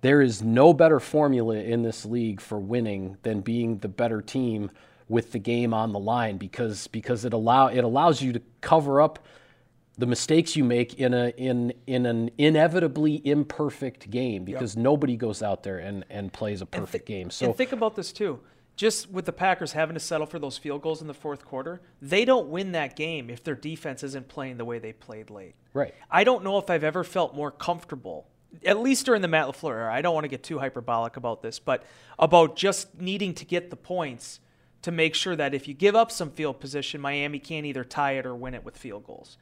there 0.00 0.20
is 0.20 0.42
no 0.42 0.74
better 0.74 1.00
formula 1.00 1.56
in 1.56 1.82
this 1.82 2.04
league 2.04 2.40
for 2.40 2.58
winning 2.58 3.16
than 3.22 3.40
being 3.40 3.78
the 3.78 3.88
better 3.88 4.20
team 4.20 4.70
with 5.08 5.32
the 5.32 5.38
game 5.38 5.74
on 5.74 5.92
the 5.92 5.98
line 5.98 6.38
because 6.38 6.86
because 6.88 7.24
it 7.24 7.32
allow 7.32 7.66
it 7.66 7.84
allows 7.84 8.22
you 8.22 8.32
to 8.32 8.40
cover 8.60 9.00
up 9.00 9.18
the 9.98 10.06
mistakes 10.06 10.56
you 10.56 10.64
make 10.64 10.94
in 10.94 11.12
a 11.12 11.28
in 11.36 11.72
in 11.86 12.06
an 12.06 12.30
inevitably 12.38 13.20
imperfect 13.26 14.10
game 14.10 14.44
because 14.44 14.76
nobody 14.76 15.16
goes 15.16 15.42
out 15.42 15.62
there 15.62 15.78
and, 15.78 16.04
and 16.08 16.32
plays 16.32 16.62
a 16.62 16.66
perfect 16.66 17.06
game. 17.06 17.30
So 17.30 17.46
and 17.46 17.56
think 17.56 17.72
about 17.72 17.94
this 17.94 18.12
too. 18.12 18.40
Just 18.74 19.10
with 19.10 19.26
the 19.26 19.32
Packers 19.32 19.72
having 19.72 19.94
to 19.94 20.00
settle 20.00 20.26
for 20.26 20.38
those 20.38 20.58
field 20.58 20.82
goals 20.82 21.02
in 21.02 21.06
the 21.06 21.14
fourth 21.14 21.44
quarter, 21.44 21.82
they 22.00 22.24
don't 22.24 22.48
win 22.48 22.72
that 22.72 22.96
game 22.96 23.28
if 23.28 23.44
their 23.44 23.54
defense 23.54 24.02
isn't 24.02 24.28
playing 24.28 24.56
the 24.56 24.64
way 24.64 24.78
they 24.78 24.92
played 24.92 25.30
late. 25.30 25.54
Right. 25.74 25.94
I 26.10 26.24
don't 26.24 26.42
know 26.42 26.58
if 26.58 26.70
I've 26.70 26.84
ever 26.84 27.04
felt 27.04 27.34
more 27.34 27.50
comfortable, 27.50 28.26
at 28.64 28.80
least 28.80 29.06
during 29.06 29.22
the 29.22 29.28
Matt 29.28 29.46
LaFleur 29.46 29.72
era. 29.72 29.94
I 29.94 30.00
don't 30.00 30.14
want 30.14 30.24
to 30.24 30.28
get 30.28 30.42
too 30.42 30.58
hyperbolic 30.58 31.16
about 31.16 31.42
this, 31.42 31.58
but 31.58 31.84
about 32.18 32.56
just 32.56 32.98
needing 32.98 33.34
to 33.34 33.44
get 33.44 33.70
the 33.70 33.76
points 33.76 34.40
to 34.82 34.90
make 34.90 35.14
sure 35.14 35.36
that 35.36 35.54
if 35.54 35.68
you 35.68 35.74
give 35.74 35.94
up 35.94 36.10
some 36.10 36.30
field 36.30 36.58
position, 36.58 37.00
Miami 37.00 37.38
can't 37.38 37.66
either 37.66 37.84
tie 37.84 38.12
it 38.12 38.26
or 38.26 38.34
win 38.34 38.54
it 38.54 38.64
with 38.64 38.76
field 38.76 39.04
goals. 39.04 39.36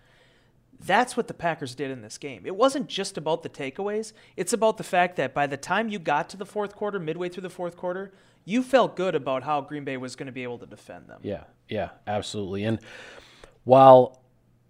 That's 0.82 1.16
what 1.16 1.28
the 1.28 1.34
Packers 1.34 1.74
did 1.74 1.90
in 1.90 2.02
this 2.02 2.18
game. 2.18 2.42
It 2.46 2.56
wasn't 2.56 2.88
just 2.88 3.18
about 3.18 3.42
the 3.42 3.48
takeaways. 3.48 4.12
It's 4.36 4.52
about 4.52 4.78
the 4.78 4.84
fact 4.84 5.16
that 5.16 5.34
by 5.34 5.46
the 5.46 5.56
time 5.56 5.88
you 5.88 5.98
got 5.98 6.30
to 6.30 6.36
the 6.36 6.46
fourth 6.46 6.74
quarter, 6.74 6.98
midway 6.98 7.28
through 7.28 7.42
the 7.42 7.50
fourth 7.50 7.76
quarter, 7.76 8.12
you 8.50 8.62
felt 8.62 8.96
good 8.96 9.14
about 9.14 9.42
how 9.44 9.60
Green 9.60 9.84
Bay 9.84 9.96
was 9.96 10.16
going 10.16 10.26
to 10.26 10.32
be 10.32 10.42
able 10.42 10.58
to 10.58 10.66
defend 10.66 11.06
them. 11.08 11.20
Yeah, 11.22 11.44
yeah, 11.68 11.90
absolutely. 12.06 12.64
And 12.64 12.80
while 13.64 14.20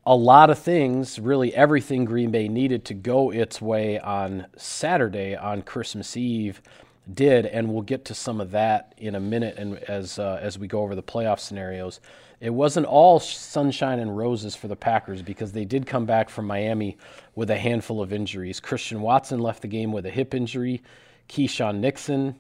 a 0.05 0.15
lot 0.15 0.51
of 0.51 0.59
things, 0.59 1.19
really 1.19 1.55
everything 1.55 2.05
Green 2.05 2.31
Bay 2.31 2.49
needed 2.49 2.85
to 2.87 2.95
go 2.95 3.31
its 3.31 3.61
way 3.61 3.99
on 3.99 4.47
Saturday 4.57 5.35
on 5.35 5.63
Christmas 5.63 6.17
Eve 6.17 6.61
did, 7.13 7.47
and 7.47 7.73
we'll 7.73 7.83
get 7.83 8.05
to 8.07 8.15
some 8.15 8.41
of 8.41 8.51
that 8.51 8.95
in 8.99 9.15
a 9.15 9.21
minute 9.21 9.57
and 9.57 9.79
as 9.85 10.19
uh, 10.19 10.39
as 10.41 10.59
we 10.59 10.67
go 10.69 10.83
over 10.83 10.95
the 10.95 11.03
playoff 11.03 11.41
scenarios. 11.41 12.01
It 12.41 12.51
wasn't 12.51 12.87
all 12.87 13.21
sunshine 13.21 13.99
and 13.99 14.17
roses 14.17 14.57
for 14.57 14.67
the 14.69 14.77
Packers 14.77 15.21
because 15.21 15.53
they 15.53 15.67
did 15.67 15.87
come 15.87 16.07
back 16.07 16.31
from 16.31 16.47
Miami 16.47 16.97
with 17.35 17.51
a 17.51 17.59
handful 17.59 18.01
of 18.01 18.15
injuries. 18.15 18.61
Christian 18.61 19.03
Watson 19.03 19.41
left 19.41 19.61
the 19.61 19.69
game 19.69 19.93
with 19.93 20.07
a 20.07 20.11
hip 20.11 20.35
injury. 20.35 20.83
Keisean 21.29 21.81
Nixon 21.81 22.37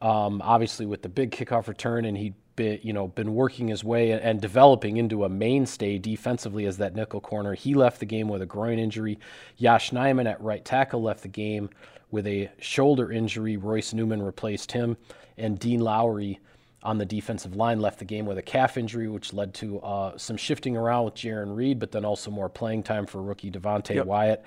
um, 0.00 0.40
obviously 0.42 0.86
with 0.86 1.02
the 1.02 1.08
big 1.08 1.30
kickoff 1.30 1.68
return, 1.68 2.04
and 2.04 2.16
he'd 2.16 2.34
been, 2.56 2.80
you 2.82 2.92
know, 2.92 3.08
been 3.08 3.34
working 3.34 3.68
his 3.68 3.84
way 3.84 4.10
and, 4.12 4.20
and 4.22 4.40
developing 4.40 4.96
into 4.96 5.24
a 5.24 5.28
mainstay 5.28 5.98
defensively 5.98 6.66
as 6.66 6.78
that 6.78 6.94
nickel 6.94 7.20
corner. 7.20 7.54
He 7.54 7.74
left 7.74 8.00
the 8.00 8.06
game 8.06 8.28
with 8.28 8.42
a 8.42 8.46
groin 8.46 8.78
injury. 8.78 9.18
Yosh 9.56 9.90
Nijman 9.90 10.30
at 10.30 10.40
right 10.40 10.64
tackle 10.64 11.02
left 11.02 11.22
the 11.22 11.28
game 11.28 11.70
with 12.10 12.26
a 12.26 12.50
shoulder 12.58 13.12
injury. 13.12 13.56
Royce 13.56 13.92
Newman 13.92 14.22
replaced 14.22 14.72
him, 14.72 14.96
and 15.36 15.58
Dean 15.58 15.80
Lowry 15.80 16.40
on 16.82 16.96
the 16.96 17.04
defensive 17.04 17.56
line 17.56 17.78
left 17.80 17.98
the 17.98 18.04
game 18.04 18.24
with 18.24 18.38
a 18.38 18.42
calf 18.42 18.78
injury, 18.78 19.08
which 19.08 19.32
led 19.32 19.52
to 19.52 19.80
uh, 19.80 20.16
some 20.16 20.36
shifting 20.36 20.76
around 20.76 21.04
with 21.04 21.14
Jarran 21.14 21.54
Reed, 21.54 21.78
but 21.78 21.92
then 21.92 22.04
also 22.04 22.30
more 22.30 22.48
playing 22.48 22.82
time 22.82 23.06
for 23.06 23.22
rookie 23.22 23.50
Devonte 23.50 24.02
Wyatt. 24.04 24.42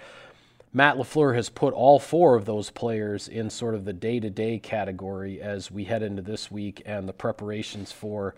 Matt 0.75 0.97
LaFleur 0.97 1.35
has 1.35 1.49
put 1.49 1.75
all 1.75 1.99
four 1.99 2.35
of 2.35 2.45
those 2.45 2.71
players 2.71 3.27
in 3.27 3.51
sort 3.51 3.75
of 3.75 3.85
the 3.85 3.93
day 3.93 4.19
to 4.19 4.31
day 4.31 4.57
category 4.57 5.39
as 5.39 5.69
we 5.69 5.83
head 5.83 6.01
into 6.01 6.23
this 6.23 6.49
week, 6.49 6.81
and 6.83 7.07
the 7.07 7.13
preparations 7.13 7.91
for 7.91 8.33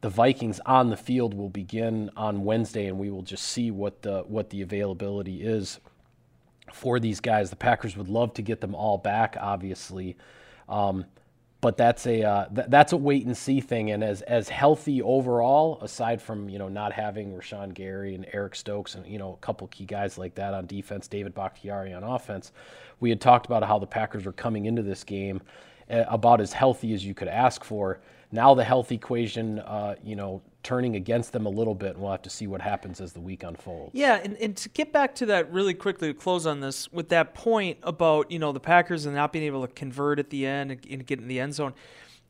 the 0.00 0.08
Vikings 0.08 0.58
on 0.64 0.88
the 0.88 0.96
field 0.96 1.34
will 1.34 1.50
begin 1.50 2.10
on 2.16 2.44
Wednesday, 2.44 2.86
and 2.86 2.98
we 2.98 3.10
will 3.10 3.22
just 3.22 3.44
see 3.44 3.70
what 3.70 4.00
the 4.00 4.22
what 4.26 4.48
the 4.48 4.62
availability 4.62 5.42
is 5.42 5.78
for 6.72 6.98
these 6.98 7.20
guys. 7.20 7.50
The 7.50 7.56
Packers 7.56 7.94
would 7.94 8.08
love 8.08 8.32
to 8.34 8.42
get 8.42 8.62
them 8.62 8.74
all 8.74 8.96
back, 8.96 9.36
obviously. 9.38 10.16
Um, 10.70 11.04
but 11.66 11.76
that's 11.76 12.06
a 12.06 12.22
uh, 12.22 12.46
th- 12.54 12.68
that's 12.68 12.92
a 12.92 12.96
wait 12.96 13.26
and 13.26 13.36
see 13.36 13.60
thing. 13.60 13.90
And 13.90 14.04
as 14.04 14.22
as 14.22 14.48
healthy 14.48 15.02
overall, 15.02 15.80
aside 15.82 16.22
from 16.22 16.48
you 16.48 16.60
know 16.60 16.68
not 16.68 16.92
having 16.92 17.32
Rashan 17.32 17.74
Gary 17.74 18.14
and 18.14 18.24
Eric 18.32 18.54
Stokes 18.54 18.94
and 18.94 19.04
you 19.04 19.18
know 19.18 19.32
a 19.32 19.44
couple 19.44 19.66
key 19.66 19.84
guys 19.84 20.16
like 20.16 20.36
that 20.36 20.54
on 20.54 20.66
defense, 20.66 21.08
David 21.08 21.34
Bakhtiari 21.34 21.92
on 21.92 22.04
offense, 22.04 22.52
we 23.00 23.10
had 23.10 23.20
talked 23.20 23.46
about 23.46 23.64
how 23.64 23.80
the 23.80 23.86
Packers 23.86 24.26
were 24.26 24.32
coming 24.32 24.66
into 24.66 24.80
this 24.80 25.02
game 25.02 25.42
uh, 25.90 26.04
about 26.06 26.40
as 26.40 26.52
healthy 26.52 26.94
as 26.94 27.04
you 27.04 27.14
could 27.14 27.26
ask 27.26 27.64
for. 27.64 27.98
Now 28.30 28.54
the 28.54 28.62
health 28.62 28.92
equation, 28.92 29.58
uh, 29.58 29.96
you 30.04 30.14
know, 30.14 30.42
turning 30.66 30.96
against 30.96 31.32
them 31.32 31.46
a 31.46 31.48
little 31.48 31.76
bit, 31.76 31.92
and 31.92 32.00
we'll 32.00 32.10
have 32.10 32.22
to 32.22 32.30
see 32.30 32.48
what 32.48 32.60
happens 32.60 33.00
as 33.00 33.12
the 33.12 33.20
week 33.20 33.44
unfolds. 33.44 33.92
Yeah, 33.94 34.16
and, 34.16 34.36
and 34.38 34.56
to 34.56 34.68
get 34.70 34.92
back 34.92 35.14
to 35.14 35.26
that 35.26 35.52
really 35.52 35.74
quickly 35.74 36.08
to 36.08 36.18
close 36.18 36.44
on 36.44 36.58
this 36.58 36.90
with 36.92 37.08
that 37.10 37.34
point 37.34 37.78
about 37.84 38.32
you 38.32 38.40
know 38.40 38.50
the 38.50 38.58
Packers 38.58 39.06
and 39.06 39.14
not 39.14 39.32
being 39.32 39.44
able 39.44 39.64
to 39.64 39.72
convert 39.72 40.18
at 40.18 40.30
the 40.30 40.44
end 40.44 40.72
and, 40.72 41.06
get 41.06 41.20
in 41.20 41.28
the 41.28 41.38
end 41.38 41.54
zone. 41.54 41.72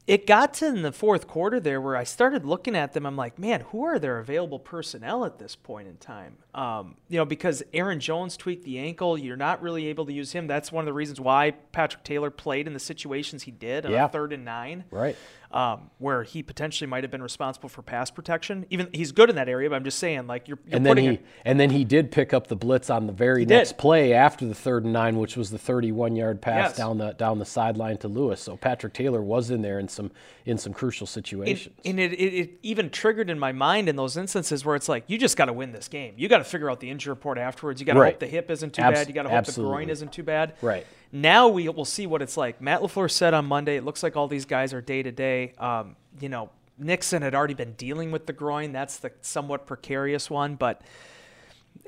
It 0.06 0.26
got 0.26 0.52
to 0.54 0.66
in 0.66 0.82
the 0.82 0.92
fourth 0.92 1.26
quarter 1.26 1.58
there 1.58 1.80
where 1.80 1.96
I 1.96 2.04
started 2.04 2.44
looking 2.44 2.76
at 2.76 2.92
them. 2.92 3.06
I'm 3.06 3.16
like, 3.16 3.38
man, 3.38 3.62
who 3.72 3.82
are 3.84 3.98
their 3.98 4.18
available 4.18 4.58
personnel 4.58 5.24
at 5.24 5.38
this 5.38 5.56
point 5.56 5.88
in 5.88 5.96
time? 5.96 6.36
Um, 6.56 6.96
you 7.10 7.18
know, 7.18 7.26
because 7.26 7.62
Aaron 7.74 8.00
Jones 8.00 8.34
tweaked 8.36 8.64
the 8.64 8.78
ankle, 8.78 9.18
you're 9.18 9.36
not 9.36 9.60
really 9.60 9.88
able 9.88 10.06
to 10.06 10.12
use 10.12 10.32
him. 10.32 10.46
That's 10.46 10.72
one 10.72 10.80
of 10.82 10.86
the 10.86 10.92
reasons 10.94 11.20
why 11.20 11.50
Patrick 11.72 12.02
Taylor 12.02 12.30
played 12.30 12.66
in 12.66 12.72
the 12.72 12.80
situations 12.80 13.42
he 13.42 13.50
did 13.50 13.84
on 13.84 13.92
Yeah. 13.92 14.08
third 14.08 14.32
and 14.32 14.42
nine 14.46 14.84
Right. 14.90 15.16
um, 15.52 15.90
where 15.98 16.22
he 16.22 16.42
potentially 16.42 16.88
might 16.88 17.04
have 17.04 17.10
been 17.10 17.22
responsible 17.22 17.68
for 17.68 17.82
pass 17.82 18.10
protection. 18.10 18.64
Even 18.70 18.88
he's 18.94 19.12
good 19.12 19.28
in 19.28 19.36
that 19.36 19.50
area, 19.50 19.68
but 19.68 19.76
I'm 19.76 19.84
just 19.84 19.98
saying, 19.98 20.26
like 20.28 20.48
you're, 20.48 20.58
you're 20.66 20.76
and 20.76 20.86
then 20.86 20.96
he 20.96 21.08
a- 21.08 21.18
and 21.44 21.60
then 21.60 21.68
he 21.70 21.84
did 21.84 22.10
pick 22.10 22.32
up 22.32 22.46
the 22.46 22.56
blitz 22.56 22.88
on 22.88 23.06
the 23.06 23.12
very 23.12 23.44
did. 23.44 23.54
next 23.54 23.76
play 23.76 24.14
after 24.14 24.46
the 24.46 24.54
third 24.54 24.84
and 24.84 24.94
nine, 24.94 25.18
which 25.18 25.36
was 25.36 25.50
the 25.50 25.58
31 25.58 26.16
yard 26.16 26.40
pass 26.40 26.70
Yes. 26.70 26.76
down 26.78 26.96
the 26.96 27.12
down 27.12 27.38
the 27.38 27.44
sideline 27.44 27.98
to 27.98 28.08
Lewis. 28.08 28.40
So 28.40 28.56
Patrick 28.56 28.94
Taylor 28.94 29.20
was 29.22 29.50
in 29.50 29.60
there 29.60 29.78
in 29.78 29.88
some 29.88 30.10
in 30.46 30.56
some 30.56 30.72
crucial 30.72 31.06
situations. 31.06 31.74
and 31.84 32.00
it, 32.00 32.12
it, 32.14 32.34
it 32.34 32.50
even 32.62 32.88
triggered 32.88 33.28
in 33.28 33.38
my 33.38 33.52
mind 33.52 33.88
in 33.90 33.96
those 33.96 34.16
instances 34.16 34.64
where 34.64 34.74
it's 34.76 34.88
like 34.88 35.04
you 35.06 35.18
just 35.18 35.36
got 35.36 35.46
to 35.46 35.52
win 35.52 35.72
this 35.72 35.88
game. 35.88 36.14
You 36.16 36.28
got 36.28 36.38
to 36.38 36.44
figure 36.46 36.70
out 36.70 36.80
the 36.80 36.88
injury 36.90 37.10
report 37.10 37.38
afterwards. 37.38 37.80
You 37.80 37.86
got 37.86 37.94
to 37.94 38.00
Right. 38.00 38.12
hope 38.14 38.20
the 38.20 38.26
hip 38.26 38.50
isn't 38.50 38.74
too 38.74 38.82
Abs- 38.82 39.00
bad. 39.00 39.08
You 39.08 39.14
got 39.14 39.24
to 39.24 39.28
hope 39.30 39.44
the 39.46 39.52
groin 39.60 39.88
isn't 39.90 40.12
too 40.12 40.22
bad. 40.22 40.54
Right. 40.62 40.86
Now 41.12 41.48
we 41.48 41.68
will 41.68 41.84
see 41.84 42.06
what 42.06 42.22
it's 42.22 42.36
like. 42.36 42.60
Matt 42.60 42.80
LaFleur 42.80 43.10
said 43.10 43.34
on 43.34 43.46
Monday, 43.46 43.76
it 43.76 43.84
looks 43.84 44.02
like 44.02 44.16
all 44.16 44.28
these 44.28 44.44
guys 44.44 44.72
are 44.74 44.80
day 44.80 45.02
to 45.02 45.12
day. 45.12 45.52
Um, 45.58 45.96
You 46.20 46.28
know, 46.30 46.48
Nixon 46.78 47.20
had 47.22 47.34
already 47.34 47.54
been 47.54 47.72
dealing 47.74 48.10
with 48.10 48.26
the 48.26 48.32
groin. 48.32 48.72
That's 48.72 48.96
the 48.98 49.12
somewhat 49.20 49.66
precarious 49.66 50.30
one, 50.30 50.54
but. 50.56 50.80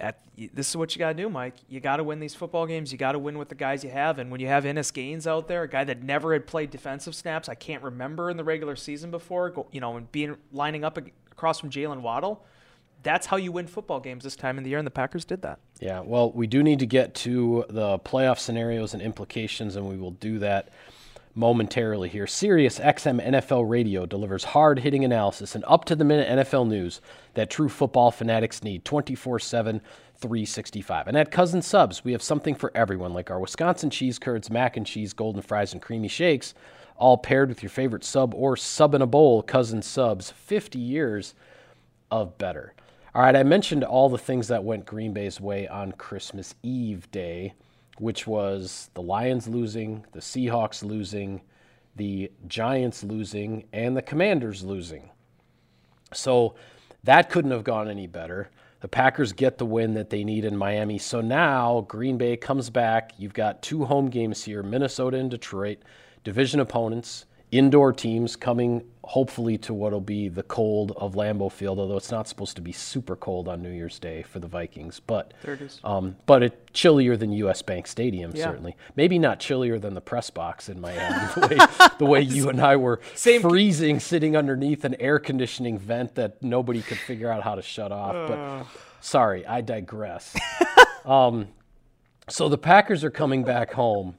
At, 0.01 0.21
this 0.37 0.69
is 0.69 0.77
what 0.77 0.95
you 0.95 1.01
got 1.01 1.09
to 1.09 1.15
do, 1.23 1.29
Mike. 1.29 1.55
You 1.69 1.81
got 1.81 1.97
to 1.97 2.05
win 2.05 2.21
these 2.21 2.35
football 2.35 2.67
games. 2.67 2.93
You 2.93 2.99
got 2.99 3.13
to 3.13 3.19
win 3.19 3.37
with 3.37 3.49
the 3.49 3.57
guys 3.57 3.83
you 3.83 3.91
have. 3.91 4.19
And 4.21 4.31
when 4.31 4.39
you 4.41 4.47
have 4.47 4.65
Innis 4.65 4.93
Gaines 4.93 5.27
out 5.27 5.49
there, 5.49 5.63
a 5.65 5.69
guy 5.69 5.83
that 5.85 6.03
never 6.05 6.33
had 6.35 6.47
played 6.47 6.71
defensive 6.71 7.17
snaps, 7.17 7.49
I 7.49 7.57
can't 7.57 7.83
remember 7.83 8.31
in 8.31 8.37
the 8.37 8.45
regular 8.45 8.77
season 8.77 9.11
before, 9.11 9.53
you 9.73 9.81
know, 9.81 9.97
and 9.97 10.13
being 10.13 10.37
lining 10.53 10.85
up 10.85 10.99
across 11.33 11.59
from 11.59 11.71
Jalen 11.71 12.03
Waddle, 12.03 12.45
that's 13.03 13.27
how 13.27 13.37
you 13.37 13.53
win 13.53 13.67
football 13.67 14.01
games 14.01 14.25
this 14.25 14.37
time 14.37 14.59
of 14.59 14.65
the 14.65 14.71
year, 14.71 14.79
and 14.79 14.87
the 14.87 14.91
Packers 14.91 15.25
did 15.25 15.43
that. 15.43 15.59
Yeah, 15.81 16.01
well, 16.01 16.33
we 16.33 16.47
do 16.47 16.63
need 16.63 16.79
to 16.81 16.87
get 16.87 17.15
to 17.17 17.65
the 17.69 17.99
playoff 18.01 18.39
scenarios 18.39 18.95
and 18.95 19.03
implications, 19.03 19.77
and 19.77 19.89
we 19.89 19.97
will 19.97 20.13
do 20.13 20.39
that 20.41 20.71
momentarily 21.35 22.09
here. 22.09 22.27
Sirius 22.27 22.81
XM 22.81 23.25
NFL 23.25 23.69
Radio 23.69 24.07
delivers 24.07 24.43
hard 24.43 24.81
hitting 24.81 25.05
analysis 25.05 25.55
and 25.55 25.65
up 25.69 25.85
to 25.85 25.95
the 25.95 26.05
minute 26.05 26.29
NFL 26.29 26.67
news 26.67 27.01
that 27.35 27.49
true 27.49 27.69
football 27.69 28.11
fanatics 28.11 28.65
need 28.65 28.85
24 28.85 29.39
7, 29.39 29.81
365. 30.17 31.07
And 31.07 31.17
at 31.17 31.31
Cousin 31.31 31.63
Subs, 31.63 32.05
we 32.05 32.13
have 32.13 32.23
something 32.23 32.57
for 32.57 32.73
everyone, 32.75 33.15
like 33.15 33.31
our 33.31 33.39
Wisconsin 33.39 33.89
cheese 33.89 34.19
curds, 34.19 34.51
mac 34.51 34.77
and 34.77 34.85
cheese, 34.85 35.13
golden 35.13 35.43
fries, 35.43 35.73
and 35.73 35.81
creamy 35.81 36.09
shakes, 36.09 36.55
all 36.97 37.17
paired 37.17 37.49
with 37.49 37.63
your 37.63 37.71
favorite 37.71 38.03
sub 38.03 38.35
or 38.35 38.57
sub 38.57 38.95
in 38.95 39.03
a 39.03 39.07
bowl. 39.07 39.43
Cousin 39.43 39.81
Subs, 39.81 40.33
50 40.33 40.81
years 40.81 41.35
of 42.11 42.37
better. 42.37 42.75
All 43.19 43.25
right, 43.25 43.35
I 43.35 43.43
mentioned 43.43 43.83
all 43.83 44.09
the 44.09 44.17
things 44.17 44.47
that 44.47 44.63
went 44.63 44.87
Green 44.87 45.13
Bay's 45.13 45.41
way 45.41 45.67
on 45.67 45.91
Christmas 45.91 46.55
Eve 46.63 47.11
day, 47.11 47.53
which 47.99 48.29
was 48.29 48.91
the 48.95 49.03
Lions 49.03 49.49
losing, 49.49 50.07
the 50.13 50.21
Seahawks 50.21 50.85
losing, 50.85 51.41
the 51.97 52.31
Giants 52.47 53.03
losing, 53.03 53.65
and 53.73 53.97
the 53.97 54.03
Commanders 54.03 54.63
losing. 54.63 55.11
So 56.15 56.55
that 57.03 57.29
couldn't 57.29 57.51
have 57.51 57.65
gone 57.65 57.91
any 57.91 58.07
better. 58.07 58.51
The 58.83 58.87
Packers 58.87 59.33
get 59.33 59.59
the 59.59 59.67
win 59.67 59.95
that 59.95 60.11
they 60.11 60.23
need 60.23 60.45
in 60.45 60.57
Miami. 60.57 60.99
So 60.99 61.21
now 61.21 61.87
Green 61.89 62.19
Bay 62.19 62.37
comes 62.37 62.71
back. 62.71 63.15
You've 63.19 63.35
got 63.35 63.63
two 63.63 63.85
home 63.85 64.11
games 64.11 64.45
here 64.45 64.63
Minnesota 64.63 65.17
and 65.17 65.29
Detroit, 65.29 65.79
division 66.23 66.61
opponents 66.61 67.27
indoor 67.51 67.93
teams 67.93 68.37
coming 68.37 68.85
hopefully 69.05 69.57
to 69.57 69.73
what'll 69.73 70.03
be 70.03 70.29
the 70.29 70.43
cold 70.43 70.93
of 70.99 71.15
Lambeau 71.15 71.51
Field, 71.51 71.79
although 71.79 71.97
it's 71.97 72.11
not 72.11 72.29
supposed 72.29 72.57
to 72.57 72.63
be 72.63 72.73
super 72.73 73.17
cold 73.17 73.49
on 73.49 73.63
New 73.63 73.71
Year's 73.71 73.99
Day 73.99 74.23
for 74.23 74.39
the 74.39 74.47
Vikings, 74.47 75.01
but 75.01 75.33
um, 75.83 76.17
but 76.27 76.43
it's 76.43 76.57
chillier 76.75 77.17
than 77.17 77.33
U.S. 77.33 77.63
Bank 77.63 77.87
Stadium 77.87 78.33
Yeah. 78.35 78.45
certainly. 78.45 78.77
Maybe 78.97 79.19
not 79.19 79.41
chillier 79.41 79.79
than 79.79 79.95
the 79.95 80.03
press 80.03 80.29
box 80.29 80.69
in 80.69 80.79
Miami, 80.81 81.33
the 81.35 81.47
way, 81.49 81.89
the 81.99 82.05
way 82.05 82.21
you 82.21 82.51
and 82.51 82.61
I 82.61 82.77
were 82.77 83.01
Same- 83.15 83.41
freezing 83.41 83.99
sitting 83.99 84.37
underneath 84.37 84.85
an 84.85 84.95
air 85.01 85.19
conditioning 85.19 85.79
vent 85.79 86.15
that 86.17 86.43
nobody 86.43 86.83
could 86.83 86.99
figure 86.99 87.31
out 87.31 87.43
how 87.43 87.55
to 87.55 87.63
shut 87.63 87.93
off. 87.93 88.29
But 88.29 88.67
sorry, 89.01 89.47
I 89.47 89.63
digress. 89.63 90.37
um, 91.07 91.49
so 92.29 92.51
the 92.51 92.59
Packers 92.59 93.05
are 93.05 93.11
coming 93.11 93.43
back 93.43 93.73
home. 93.73 94.19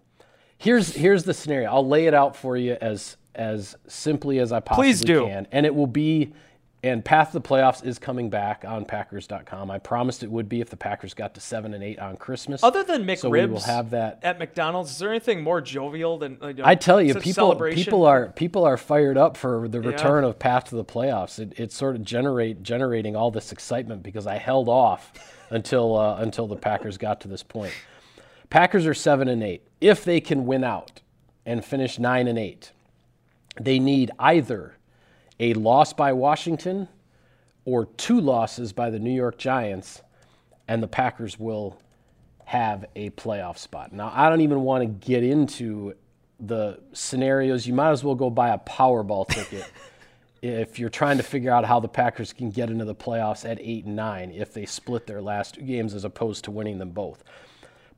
Here's 0.59 0.93
here's 0.93 1.23
the 1.23 1.33
scenario. 1.33 1.71
I'll 1.71 1.87
lay 1.87 2.05
it 2.05 2.13
out 2.13 2.35
for 2.35 2.57
you 2.57 2.77
as 2.81 3.15
as 3.33 3.77
simply 3.87 4.39
as 4.39 4.51
I 4.51 4.59
possibly 4.59 4.89
Please 4.89 5.01
do. 5.01 5.25
can, 5.25 5.47
and 5.51 5.65
it 5.65 5.73
will 5.73 5.87
be. 5.87 6.33
And 6.81 7.03
Path 7.03 7.31
to 7.31 7.39
the 7.39 7.41
Playoffs 7.41 7.83
is 7.85 7.99
coming 7.99 8.29
back 8.29 8.63
on 8.65 8.85
Packers.com. 8.85 9.69
I 9.69 9.79
promised 9.79 10.23
it 10.23 10.31
would 10.31 10.47
be 10.47 10.61
if 10.61 10.69
the 10.69 10.77
Packers 10.77 11.13
got 11.13 11.33
to 11.35 11.41
seven 11.41 11.73
and 11.73 11.83
eight 11.83 11.99
on 11.99 12.15
Christmas. 12.15 12.63
Other 12.63 12.83
than 12.83 13.03
McRibs, 13.03 13.17
so 13.19 13.29
we 13.29 13.45
will 13.47 13.59
have 13.59 13.89
that. 13.89 14.19
at 14.23 14.39
McDonald's. 14.39 14.91
Is 14.91 14.99
there 14.99 15.09
anything 15.09 15.43
more 15.43 15.59
jovial 15.59 16.17
than? 16.17 16.37
uh, 16.41 16.53
I 16.63 16.75
tell 16.75 17.01
you, 17.01 17.15
people 17.15 17.55
people 17.55 18.05
are 18.05 18.27
people 18.29 18.63
are 18.65 18.77
fired 18.77 19.17
up 19.17 19.35
for 19.37 19.67
the 19.67 19.81
return 19.81 20.23
of 20.23 20.39
Path 20.39 20.65
to 20.69 20.75
the 20.75 20.85
Playoffs. 20.85 21.39
It, 21.39 21.53
it's 21.57 21.75
sort 21.75 21.95
of 21.97 22.03
generate 22.03 22.63
generating 22.63 23.15
all 23.15 23.31
this 23.31 23.51
excitement 23.51 24.03
because 24.03 24.27
I 24.27 24.37
held 24.37 24.67
off 24.69 25.13
until 25.49 25.97
uh, 25.97 26.17
until 26.17 26.47
the 26.47 26.57
Packers 26.57 26.97
got 26.97 27.21
to 27.21 27.29
this 27.29 27.43
point. 27.43 27.73
Packers 28.49 28.85
are 28.85 28.93
seven 28.93 29.27
and 29.27 29.43
eight. 29.43 29.68
If 29.81 30.03
they 30.03 30.19
can 30.19 30.45
win 30.45 30.63
out 30.63 31.01
and 31.45 31.63
finish 31.63 31.99
nine 31.99 32.27
and 32.27 32.37
eight, 32.37 32.71
they 33.59 33.79
need 33.79 34.11
either 34.19 34.75
a 35.39 35.53
loss 35.53 35.93
by 35.93 36.13
Washington 36.13 36.87
or 37.65 37.85
two 37.85 38.19
losses 38.19 38.73
by 38.73 38.89
the 38.89 38.99
New 38.99 39.11
York 39.11 39.37
Giants, 39.37 40.01
and 40.67 40.81
the 40.83 40.87
Packers 40.87 41.39
will 41.39 41.79
have 42.45 42.85
a 42.95 43.11
playoff 43.11 43.57
spot. 43.57 43.93
Now, 43.93 44.11
I 44.13 44.29
don't 44.29 44.41
even 44.41 44.61
want 44.61 44.81
to 44.81 45.07
get 45.07 45.23
into 45.23 45.93
the 46.39 46.79
scenarios. 46.93 47.67
You 47.67 47.73
might 47.73 47.91
as 47.91 48.03
well 48.03 48.15
go 48.15 48.29
buy 48.29 48.49
a 48.49 48.57
Powerball 48.57 49.27
ticket 49.27 49.71
if 50.41 50.79
you're 50.79 50.89
trying 50.89 51.17
to 51.17 51.23
figure 51.23 51.51
out 51.51 51.65
how 51.65 51.79
the 51.79 51.87
Packers 51.87 52.33
can 52.33 52.49
get 52.49 52.69
into 52.69 52.85
the 52.85 52.95
playoffs 52.95 53.49
at 53.49 53.59
8 53.61 53.85
and 53.85 53.95
9 53.95 54.31
if 54.31 54.53
they 54.53 54.65
split 54.65 55.05
their 55.05 55.21
last 55.21 55.55
two 55.55 55.61
games 55.61 55.93
as 55.93 56.05
opposed 56.05 56.43
to 56.45 56.51
winning 56.51 56.79
them 56.79 56.89
both. 56.89 57.23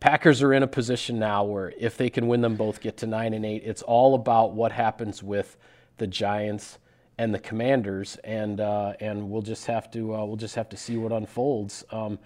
Packers 0.01 0.41
are 0.41 0.51
in 0.51 0.63
a 0.63 0.67
position 0.67 1.19
now 1.19 1.43
where 1.43 1.71
if 1.77 1.95
they 1.95 2.09
can 2.09 2.27
win 2.27 2.41
them 2.41 2.55
both, 2.55 2.81
get 2.81 2.97
to 2.97 3.07
9 3.07 3.33
and 3.33 3.45
8, 3.45 3.63
it's 3.63 3.83
all 3.83 4.15
about 4.15 4.51
what 4.51 4.71
happens 4.71 5.21
with 5.21 5.55
the 5.97 6.07
Giants 6.07 6.79
and 7.19 7.33
the 7.33 7.39
Commanders 7.39 8.17
and 8.23 8.59
uh, 8.59 8.93
and 8.99 9.29
we'll 9.29 9.43
just 9.43 9.67
have 9.67 9.91
to 9.91 10.15
uh, 10.15 10.25
we'll 10.25 10.37
just 10.37 10.55
have 10.55 10.69
to 10.69 10.77
see 10.77 10.97
what 10.97 11.11
unfolds. 11.11 11.85
Um, 11.91 12.17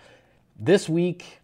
this 0.58 0.88
week 0.88 1.42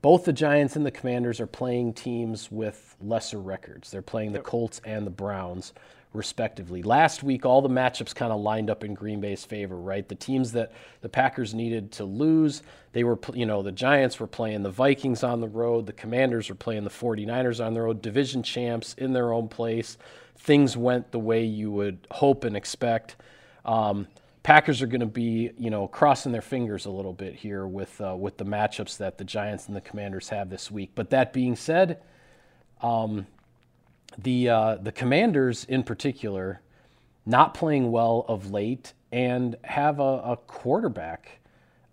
both 0.00 0.24
the 0.24 0.32
Giants 0.32 0.76
and 0.76 0.86
the 0.86 0.90
Commanders 0.90 1.40
are 1.40 1.46
playing 1.46 1.92
teams 1.92 2.50
with 2.50 2.96
lesser 3.02 3.40
records. 3.40 3.90
They're 3.90 4.02
playing 4.02 4.32
the 4.32 4.40
Colts 4.40 4.80
and 4.84 5.06
the 5.06 5.10
Browns, 5.10 5.74
respectively. 6.16 6.82
Last 6.82 7.22
week, 7.22 7.46
all 7.46 7.62
the 7.62 7.68
matchups 7.68 8.14
kind 8.14 8.32
of 8.32 8.40
lined 8.40 8.70
up 8.70 8.82
in 8.82 8.94
Green 8.94 9.20
Bay's 9.20 9.44
favor, 9.44 9.76
right? 9.76 10.08
The 10.08 10.14
teams 10.14 10.52
that 10.52 10.72
the 11.02 11.08
Packers 11.08 11.54
needed 11.54 11.92
to 11.92 12.04
lose, 12.04 12.62
they 12.92 13.04
were, 13.04 13.18
you 13.34 13.46
know, 13.46 13.62
the 13.62 13.72
Giants 13.72 14.18
were 14.18 14.26
playing 14.26 14.62
the 14.62 14.70
Vikings 14.70 15.22
on 15.22 15.40
the 15.40 15.48
road, 15.48 15.86
the 15.86 15.92
Commanders 15.92 16.48
were 16.48 16.54
playing 16.54 16.84
the 16.84 16.90
49ers 16.90 17.64
on 17.64 17.74
the 17.74 17.82
road, 17.82 18.02
division 18.02 18.42
champs 18.42 18.94
in 18.94 19.12
their 19.12 19.32
own 19.32 19.48
place. 19.48 19.98
Things 20.38 20.76
went 20.76 21.12
the 21.12 21.18
way 21.18 21.44
you 21.44 21.70
would 21.70 22.06
hope 22.10 22.44
and 22.44 22.56
expect. 22.56 23.16
Um, 23.64 24.08
Packers 24.42 24.80
are 24.80 24.86
going 24.86 25.00
to 25.00 25.06
be, 25.06 25.50
you 25.58 25.70
know, 25.70 25.88
crossing 25.88 26.30
their 26.30 26.40
fingers 26.40 26.86
a 26.86 26.90
little 26.90 27.12
bit 27.12 27.34
here 27.34 27.66
with 27.66 28.00
uh, 28.00 28.14
with 28.16 28.36
the 28.36 28.44
matchups 28.44 28.96
that 28.98 29.18
the 29.18 29.24
Giants 29.24 29.66
and 29.66 29.74
the 29.74 29.80
Commanders 29.80 30.28
have 30.28 30.50
this 30.50 30.70
week. 30.70 30.92
But 30.94 31.10
that 31.10 31.32
being 31.32 31.56
said, 31.56 32.00
um, 32.80 33.26
the 34.18 34.48
uh, 34.48 34.76
the 34.76 34.92
Commanders 34.92 35.64
in 35.64 35.82
particular 35.82 36.60
not 37.24 37.54
playing 37.54 37.90
well 37.90 38.24
of 38.28 38.50
late 38.50 38.92
and 39.10 39.56
have 39.64 39.98
a, 39.98 40.02
a 40.02 40.38
quarterback 40.46 41.40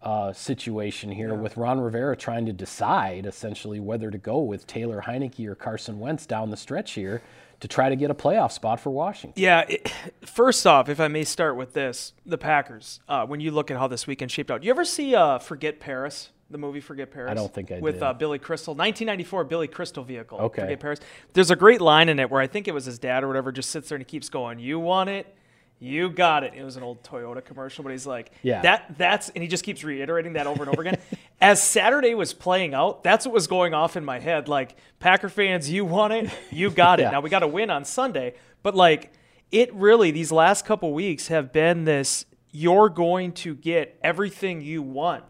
uh, 0.03 0.33
situation 0.33 1.11
here 1.11 1.33
with 1.33 1.57
Ron 1.57 1.79
Rivera 1.79 2.15
trying 2.15 2.45
to 2.45 2.53
decide 2.53 3.25
essentially 3.25 3.79
whether 3.79 4.11
to 4.11 4.17
go 4.17 4.39
with 4.39 4.67
Taylor 4.67 5.03
Heinicke 5.07 5.47
or 5.47 5.55
Carson 5.55 5.99
Wentz 5.99 6.25
down 6.25 6.49
the 6.49 6.57
stretch 6.57 6.91
here 6.91 7.21
to 7.61 7.67
try 7.69 7.87
to 7.87 7.95
get 7.95 8.11
a 8.11 8.13
playoff 8.13 8.51
spot 8.51 8.81
for 8.81 8.89
Washington. 8.89 9.41
Yeah. 9.41 9.61
It, 9.67 9.91
first 10.25 10.67
off, 10.67 10.89
if 10.89 10.99
I 10.99 11.07
may 11.07 11.23
start 11.23 11.55
with 11.55 11.73
this, 11.73 12.11
the 12.25 12.37
Packers. 12.37 12.99
Uh, 13.07 13.25
when 13.25 13.39
you 13.39 13.51
look 13.51 13.71
at 13.71 13.77
how 13.77 13.87
this 13.87 14.05
weekend 14.05 14.31
shaped 14.31 14.51
out, 14.51 14.61
Do 14.61 14.67
you 14.67 14.71
ever 14.71 14.85
see 14.85 15.15
uh, 15.15 15.39
Forget 15.39 15.79
Paris? 15.79 16.29
The 16.53 16.57
movie 16.57 16.79
Forget 16.79 17.11
Paris. 17.11 17.29
I 17.31 17.33
don't 17.33 17.53
think 17.53 17.71
I 17.71 17.79
with 17.79 17.95
did. 17.95 18.03
uh, 18.03 18.13
Billy 18.13 18.39
Crystal, 18.39 18.73
1994 18.73 19.43
Billy 19.43 19.67
Crystal 19.67 20.03
vehicle. 20.03 20.39
Okay. 20.39 20.61
Forget 20.61 20.79
Paris. 20.79 20.99
There's 21.33 21.51
a 21.51 21.55
great 21.55 21.81
line 21.81 22.07
in 22.09 22.19
it 22.19 22.29
where 22.31 22.39
I 22.41 22.47
think 22.47 22.67
it 22.67 22.73
was 22.73 22.85
his 22.85 22.97
dad 22.99 23.23
or 23.23 23.27
whatever 23.27 23.51
just 23.51 23.69
sits 23.71 23.89
there 23.89 23.95
and 23.97 24.01
he 24.01 24.09
keeps 24.09 24.29
going, 24.29 24.59
"You 24.59 24.79
want 24.79 25.09
it." 25.09 25.35
You 25.79 26.09
got 26.09 26.45
it. 26.45 26.53
It 26.55 26.63
was 26.63 26.77
an 26.77 26.83
old 26.83 27.03
Toyota 27.03 27.43
commercial, 27.43 27.83
but 27.83 27.91
he's 27.91 28.07
like, 28.07 28.31
Yeah. 28.41 28.61
that 28.61 28.97
that's 28.97 29.27
and 29.29 29.41
he 29.41 29.49
just 29.49 29.65
keeps 29.65 29.83
reiterating 29.83 30.33
that 30.33 30.47
over 30.47 30.63
and 30.63 30.69
over 30.71 30.81
again. 30.81 30.97
As 31.41 31.61
Saturday 31.61 32.13
was 32.15 32.33
playing 32.33 32.73
out, 32.73 33.03
that's 33.03 33.25
what 33.25 33.33
was 33.33 33.47
going 33.47 33.73
off 33.73 33.97
in 33.97 34.05
my 34.05 34.19
head. 34.19 34.47
Like, 34.47 34.77
Packer 34.99 35.27
fans, 35.27 35.69
you 35.69 35.83
want 35.83 36.13
it, 36.13 36.29
you 36.51 36.69
got 36.69 37.01
it. 37.01 37.03
Yeah. 37.05 37.09
Now 37.11 37.19
we 37.19 37.29
got 37.29 37.39
to 37.39 37.49
win 37.49 37.69
on 37.69 37.83
Sunday, 37.83 38.35
but 38.61 38.75
like, 38.75 39.11
it 39.51 39.73
really 39.73 40.11
these 40.11 40.31
last 40.31 40.65
couple 40.65 40.93
weeks 40.93 41.27
have 41.27 41.51
been 41.51 41.83
this. 41.83 42.25
You're 42.55 42.87
going 42.87 43.33
to 43.33 43.53
get 43.55 43.99
everything 44.03 44.61
you 44.61 44.81
want. 44.83 45.25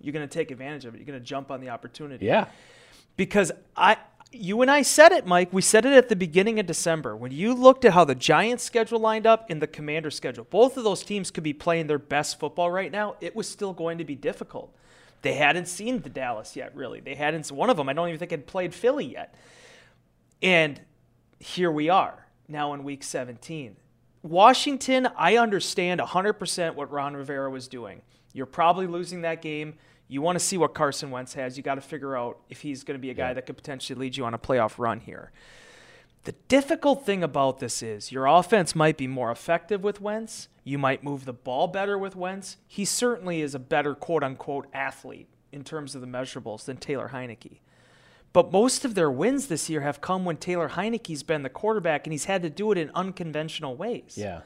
You're 0.00 0.12
going 0.12 0.26
to 0.28 0.32
take 0.32 0.50
advantage 0.50 0.84
of 0.84 0.94
it. 0.94 0.98
You're 0.98 1.06
going 1.06 1.18
to 1.18 1.24
jump 1.24 1.50
on 1.50 1.60
the 1.60 1.68
opportunity 1.68 2.26
Yeah. 2.26 2.46
because 3.16 3.52
I 3.76 3.96
you 4.32 4.62
and 4.62 4.70
I 4.70 4.82
said 4.82 5.10
it, 5.10 5.26
Mike. 5.26 5.52
We 5.52 5.60
said 5.60 5.84
it 5.84 5.92
at 5.92 6.08
the 6.08 6.14
beginning 6.14 6.60
of 6.60 6.66
December. 6.66 7.16
When 7.16 7.32
you 7.32 7.52
looked 7.52 7.84
at 7.84 7.92
how 7.94 8.04
the 8.04 8.14
Giants 8.14 8.62
schedule 8.62 9.00
lined 9.00 9.26
up 9.26 9.50
and 9.50 9.60
the 9.60 9.66
Commander 9.66 10.10
schedule, 10.10 10.46
both 10.48 10.76
of 10.76 10.84
those 10.84 11.02
teams 11.02 11.32
could 11.32 11.42
be 11.42 11.52
playing 11.52 11.88
their 11.88 11.98
best 11.98 12.38
football 12.38 12.70
right 12.70 12.92
now. 12.92 13.16
It 13.20 13.34
was 13.34 13.48
still 13.48 13.72
going 13.72 13.98
to 13.98 14.04
be 14.04 14.14
difficult. 14.14 14.72
They 15.22 15.34
hadn't 15.34 15.66
seen 15.66 16.02
the 16.02 16.08
Dallas 16.08 16.54
yet, 16.54 16.74
really. 16.76 17.00
They 17.00 17.16
hadn't 17.16 17.50
one 17.50 17.70
of 17.70 17.76
them 17.76 17.88
I 17.88 17.92
don't 17.92 18.06
even 18.06 18.18
think 18.18 18.30
had 18.30 18.46
played 18.46 18.72
Philly 18.72 19.04
yet. 19.06 19.34
And 20.40 20.80
here 21.38 21.70
we 21.70 21.88
are 21.88 22.26
now 22.48 22.72
in 22.72 22.84
week 22.84 23.02
17. 23.02 23.76
Washington, 24.22 25.08
I 25.16 25.36
understand 25.38 26.00
100% 26.00 26.74
what 26.74 26.90
Ron 26.90 27.16
Rivera 27.16 27.50
was 27.50 27.68
doing. 27.68 28.02
You're 28.32 28.46
probably 28.46 28.86
losing 28.86 29.22
that 29.22 29.42
game. 29.42 29.74
You 30.10 30.20
want 30.22 30.36
to 30.36 30.44
see 30.44 30.58
what 30.58 30.74
Carson 30.74 31.12
Wentz 31.12 31.34
has. 31.34 31.56
You 31.56 31.62
got 31.62 31.76
to 31.76 31.80
figure 31.80 32.16
out 32.16 32.40
if 32.48 32.62
he's 32.62 32.82
going 32.82 32.98
to 32.98 33.00
be 33.00 33.10
a 33.10 33.14
guy 33.14 33.32
that 33.32 33.46
could 33.46 33.56
potentially 33.56 33.96
lead 33.96 34.16
you 34.16 34.24
on 34.24 34.34
a 34.34 34.38
playoff 34.38 34.76
run 34.76 34.98
here. 34.98 35.30
The 36.24 36.32
difficult 36.48 37.06
thing 37.06 37.22
about 37.22 37.60
this 37.60 37.80
is 37.80 38.10
your 38.10 38.26
offense 38.26 38.74
might 38.74 38.96
be 38.96 39.06
more 39.06 39.30
effective 39.30 39.84
with 39.84 40.00
Wentz. 40.00 40.48
You 40.64 40.78
might 40.78 41.04
move 41.04 41.26
the 41.26 41.32
ball 41.32 41.68
better 41.68 41.96
with 41.96 42.16
Wentz. 42.16 42.56
He 42.66 42.84
certainly 42.84 43.40
is 43.40 43.54
a 43.54 43.60
better 43.60 43.94
quote 43.94 44.24
unquote 44.24 44.66
athlete 44.74 45.28
in 45.52 45.62
terms 45.62 45.94
of 45.94 46.00
the 46.00 46.08
measurables 46.08 46.64
than 46.64 46.76
Taylor 46.76 47.10
Heinicke. 47.14 47.60
But 48.32 48.50
most 48.50 48.84
of 48.84 48.96
their 48.96 49.10
wins 49.10 49.46
this 49.46 49.70
year 49.70 49.80
have 49.82 50.00
come 50.00 50.24
when 50.24 50.36
Taylor 50.38 50.70
Heinicke's 50.70 51.22
been 51.22 51.44
the 51.44 51.48
quarterback 51.48 52.06
and 52.06 52.12
he's 52.12 52.26
had 52.26 52.42
to 52.42 52.50
do 52.50 52.72
it 52.72 52.78
in 52.78 52.90
unconventional 52.96 53.76
ways. 53.76 54.14
Yeah. 54.16 54.40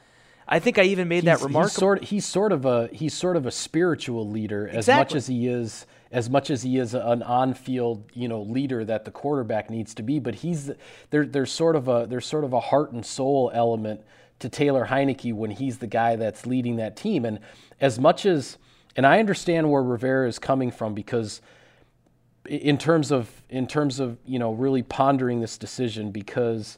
I 0.47 0.59
think 0.59 0.77
I 0.77 0.83
even 0.83 1.07
made 1.07 1.25
that 1.25 1.41
remark. 1.41 1.67
He's 1.67 1.73
sort, 1.73 2.03
he's 2.03 2.25
sort 2.25 2.51
of 2.51 2.65
a 2.65 2.87
he's 2.91 3.13
sort 3.13 3.35
of 3.35 3.45
a 3.45 3.51
spiritual 3.51 4.29
leader 4.29 4.67
as 4.67 4.87
much 4.87 5.15
as 5.15 5.27
he 5.27 5.47
is 5.47 5.85
as 6.11 6.29
much 6.29 6.49
as 6.49 6.61
he 6.61 6.77
is 6.77 6.93
an 6.93 7.23
on-field 7.23 8.11
you 8.13 8.27
know 8.27 8.41
leader 8.41 8.85
that 8.85 9.05
the 9.05 9.11
quarterback 9.11 9.69
needs 9.69 9.93
to 9.95 10.03
be. 10.03 10.19
But 10.19 10.35
he's 10.35 10.71
there. 11.09 11.25
There's 11.25 11.51
sort 11.51 11.75
of 11.75 11.87
a 11.87 12.05
there's 12.07 12.27
sort 12.27 12.43
of 12.43 12.53
a 12.53 12.59
heart 12.59 12.91
and 12.91 13.05
soul 13.05 13.51
element 13.53 14.01
to 14.39 14.49
Taylor 14.49 14.85
Heinicke 14.85 15.33
when 15.33 15.51
he's 15.51 15.79
the 15.79 15.87
guy 15.87 16.15
that's 16.15 16.45
leading 16.45 16.75
that 16.75 16.95
team. 16.95 17.25
And 17.25 17.39
as 17.81 17.99
much 17.99 18.25
as 18.25 18.57
and 18.95 19.05
I 19.05 19.19
understand 19.19 19.71
where 19.71 19.83
Rivera 19.83 20.27
is 20.27 20.39
coming 20.39 20.71
from 20.71 20.93
because 20.93 21.41
in 22.47 22.77
terms 22.77 23.11
of 23.11 23.43
in 23.49 23.67
terms 23.67 23.99
of 23.99 24.17
you 24.25 24.39
know 24.39 24.53
really 24.53 24.83
pondering 24.83 25.41
this 25.41 25.57
decision 25.57 26.11
because 26.11 26.77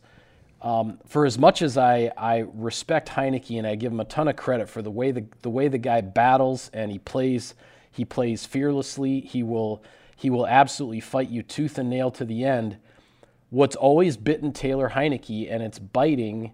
um, 0.61 0.99
for 1.05 1.25
as 1.25 1.37
much 1.37 1.61
as 1.61 1.77
I, 1.77 2.11
I 2.17 2.45
respect 2.53 3.09
Heinicke 3.09 3.57
and 3.57 3.67
I 3.67 3.75
give 3.75 3.91
him 3.91 3.99
a 3.99 4.05
ton 4.05 4.27
of 4.27 4.35
credit 4.35 4.69
for 4.69 4.81
the 4.81 4.91
way 4.91 5.11
the, 5.11 5.25
the 5.41 5.49
way 5.49 5.67
the 5.67 5.77
guy 5.77 6.01
battles 6.01 6.69
and 6.73 6.91
he 6.91 6.99
plays 6.99 7.53
he 7.91 8.05
plays 8.05 8.45
fearlessly 8.45 9.21
he 9.21 9.43
will 9.43 9.83
he 10.15 10.29
will 10.31 10.47
absolutely 10.47 10.99
fight 10.99 11.29
you 11.29 11.43
tooth 11.43 11.77
and 11.77 11.89
nail 11.89 12.09
to 12.11 12.25
the 12.25 12.43
end. 12.43 12.77
What's 13.49 13.75
always 13.75 14.17
bitten 14.17 14.51
Taylor 14.51 14.89
Heinicke 14.89 15.51
and 15.51 15.61
it's 15.61 15.77
biting 15.77 16.53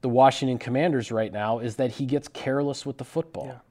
the 0.00 0.08
Washington 0.08 0.58
Commanders 0.58 1.10
right 1.12 1.32
now 1.32 1.60
is 1.60 1.76
that 1.76 1.92
he 1.92 2.06
gets 2.06 2.28
careless 2.28 2.84
with 2.84 2.98
the 2.98 3.04
football. 3.04 3.62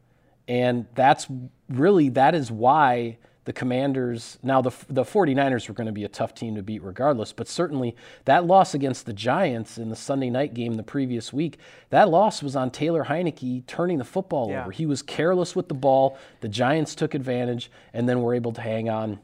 And 0.48 0.86
that's 0.96 1.28
really 1.70 2.10
that 2.10 2.36
is 2.36 2.50
why 2.50 3.18
the 3.48 3.54
commanders 3.54 4.38
now 4.44 4.62
the, 4.62 4.72
the 4.90 5.04
49ers 5.04 5.70
were 5.70 5.74
going 5.74 5.88
to 5.88 5.94
be 5.94 6.04
a 6.04 6.10
tough 6.10 6.36
team 6.36 6.56
to 6.56 6.62
beat 6.62 6.84
regardless 6.84 7.32
but 7.32 7.48
certainly 7.48 7.96
that 8.26 8.46
loss 8.46 8.74
against 8.74 9.06
the 9.06 9.14
giants 9.14 9.78
in 9.78 9.88
the 9.90 9.96
sunday 9.96 10.30
night 10.30 10.54
game 10.54 10.74
the 10.74 10.84
previous 10.84 11.32
week 11.32 11.58
that 11.90 12.10
loss 12.10 12.44
was 12.44 12.58
on 12.58 12.70
taylor 12.70 13.06
heinicke 13.06 13.66
turning 13.66 14.00
the 14.00 14.04
football 14.04 14.50
Yeah. 14.50 14.64
over 14.64 14.72
he 14.72 14.86
was 14.86 15.02
careless 15.02 15.56
with 15.56 15.70
the 15.70 15.74
ball 15.74 16.18
the 16.42 16.50
giants 16.50 16.94
took 16.94 17.14
advantage 17.14 17.72
and 17.94 18.10
then 18.10 18.22
were 18.22 18.34
able 18.36 18.52
to 18.52 18.60
hang 18.62 18.90
on 18.90 19.20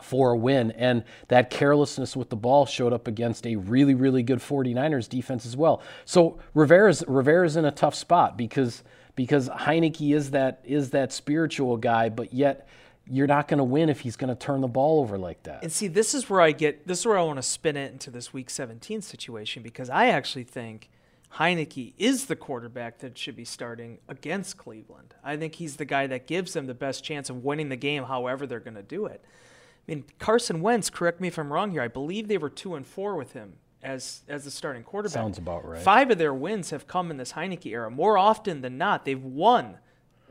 for 0.00 0.30
a 0.30 0.36
win. 0.36 0.70
And 0.70 1.02
that 1.26 1.50
carelessness 1.50 2.16
with 2.16 2.30
the 2.30 2.36
ball 2.36 2.66
showed 2.66 2.92
up 2.92 3.08
against 3.08 3.44
a 3.44 3.56
really, 3.56 3.94
really 3.94 4.22
good 4.22 4.38
49ers 4.38 5.08
defense 5.08 5.44
as 5.44 5.56
well. 5.56 5.82
So 6.04 6.38
Rivera's 6.54 7.02
Rivera's 7.08 7.56
in 7.56 7.64
a 7.64 7.72
tough 7.72 7.96
spot 7.96 8.36
because 8.36 8.84
because 9.16 9.48
Heinicke 9.48 10.14
is 10.14 10.30
that 10.30 10.60
is 10.64 10.90
that 10.90 11.12
spiritual 11.12 11.76
guy, 11.78 12.10
but 12.10 12.32
yet 12.32 12.68
you're 13.10 13.26
not 13.26 13.48
going 13.48 13.58
to 13.58 13.64
win 13.64 13.88
if 13.88 14.00
he's 14.00 14.16
going 14.16 14.28
to 14.28 14.34
turn 14.34 14.60
the 14.60 14.68
ball 14.68 15.00
over 15.00 15.18
like 15.18 15.42
that. 15.44 15.62
And 15.62 15.72
see, 15.72 15.88
this 15.88 16.14
is 16.14 16.28
where 16.28 16.40
I 16.40 16.52
get 16.52 16.86
this 16.86 17.00
is 17.00 17.06
where 17.06 17.18
I 17.18 17.22
want 17.22 17.38
to 17.38 17.42
spin 17.42 17.76
it 17.76 17.92
into 17.92 18.10
this 18.10 18.32
week 18.32 18.50
17 18.50 19.02
situation 19.02 19.62
because 19.62 19.90
I 19.90 20.06
actually 20.06 20.44
think 20.44 20.88
Heinicke 21.34 21.94
is 21.98 22.26
the 22.26 22.36
quarterback 22.36 22.98
that 22.98 23.18
should 23.18 23.36
be 23.36 23.44
starting 23.44 23.98
against 24.08 24.56
Cleveland. 24.56 25.14
I 25.22 25.36
think 25.36 25.56
he's 25.56 25.76
the 25.76 25.84
guy 25.84 26.06
that 26.06 26.26
gives 26.26 26.52
them 26.52 26.66
the 26.66 26.74
best 26.74 27.04
chance 27.04 27.28
of 27.30 27.44
winning 27.44 27.68
the 27.68 27.76
game 27.76 28.04
however 28.04 28.46
they're 28.46 28.60
going 28.60 28.74
to 28.74 28.82
do 28.82 29.06
it. 29.06 29.22
I 29.24 29.92
mean, 29.92 30.04
Carson 30.18 30.60
Wentz, 30.60 30.90
correct 30.90 31.20
me 31.20 31.28
if 31.28 31.38
I'm 31.38 31.52
wrong 31.52 31.70
here. 31.70 31.82
I 31.82 31.88
believe 31.88 32.28
they 32.28 32.38
were 32.38 32.50
2 32.50 32.74
and 32.74 32.86
4 32.86 33.16
with 33.16 33.32
him 33.32 33.54
as 33.82 34.22
as 34.28 34.44
the 34.44 34.50
starting 34.50 34.82
quarterback. 34.82 35.14
Sounds 35.14 35.38
about 35.38 35.66
right. 35.66 35.80
5 35.80 36.10
of 36.12 36.18
their 36.18 36.34
wins 36.34 36.70
have 36.70 36.86
come 36.86 37.10
in 37.10 37.16
this 37.16 37.32
Heinicke 37.32 37.66
era. 37.66 37.90
More 37.90 38.18
often 38.18 38.60
than 38.60 38.76
not, 38.78 39.04
they've 39.04 39.22
won 39.22 39.78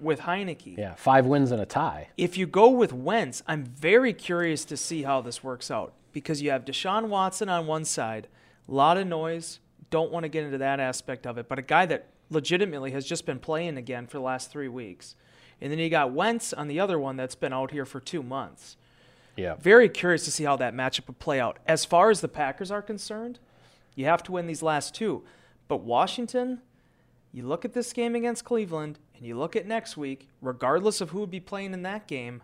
with 0.02 0.22
Heinicke. 0.22 0.78
yeah, 0.78 0.96
five 0.96 1.26
wins 1.26 1.52
and 1.52 1.62
a 1.62 1.66
tie. 1.66 2.10
If 2.18 2.38
you 2.38 2.48
go 2.48 2.70
with 2.70 2.94
Wentz, 2.94 3.44
I'm 3.48 3.64
very 3.64 4.14
curious 4.14 4.66
to 4.66 4.78
see 4.78 5.04
how 5.04 5.22
this 5.22 5.44
works 5.44 5.72
out 5.72 5.94
because 6.14 6.42
you 6.42 6.52
have 6.52 6.66
Deshaun 6.66 7.08
Watson 7.08 7.50
on 7.50 7.68
one 7.68 7.86
side, 7.86 8.28
a 8.68 8.74
lot 8.74 8.98
of 8.98 9.08
noise. 9.08 9.60
Don't 9.90 10.12
want 10.12 10.24
to 10.24 10.30
get 10.30 10.44
into 10.44 10.58
that 10.58 10.80
aspect 10.80 11.26
of 11.26 11.38
it, 11.38 11.48
but 11.48 11.60
a 11.60 11.62
guy 11.62 11.86
that 11.86 12.08
legitimately 12.30 12.92
has 12.92 13.06
just 13.06 13.26
been 13.26 13.40
playing 13.40 13.78
again 13.78 14.08
for 14.08 14.18
the 14.18 14.24
last 14.24 14.52
three 14.52 14.68
weeks. 14.68 15.16
And 15.62 15.72
then 15.72 15.80
you 15.80 15.90
got 15.90 16.12
Wentz 16.12 16.54
on 16.54 16.68
the 16.68 16.80
other 16.80 17.00
one 17.00 17.16
that's 17.16 17.36
been 17.36 17.54
out 17.54 17.72
here 17.72 17.86
for 17.86 18.00
two 18.00 18.22
months. 18.22 18.78
Yeah. 19.36 19.56
Very 19.56 19.88
curious 19.90 20.26
to 20.26 20.32
see 20.32 20.44
how 20.44 20.56
that 20.58 20.74
matchup 20.74 21.08
would 21.08 21.20
play 21.20 21.40
out. 21.40 21.60
As 21.68 21.86
far 21.86 22.10
as 22.10 22.22
the 22.22 22.28
Packers 22.28 22.72
are 22.72 22.82
concerned, 22.82 23.40
you 23.96 24.06
have 24.06 24.24
to 24.24 24.32
win 24.32 24.48
these 24.48 24.62
last 24.62 24.94
two. 24.94 25.24
But 25.68 25.82
Washington, 25.82 26.62
you 27.38 27.46
look 27.46 27.64
at 27.64 27.74
this 27.74 27.94
game 27.94 28.16
against 28.16 28.44
Cleveland 28.44 28.98
and 29.16 29.26
you 29.26 29.38
look 29.38 29.56
at 29.56 29.68
next 29.68 29.96
week, 29.96 30.28
regardless 30.42 31.02
of 31.02 31.12
who 31.12 31.20
would 31.20 31.30
be 31.30 31.40
playing 31.40 31.72
in 31.72 31.84
that 31.84 32.08
game, 32.08 32.42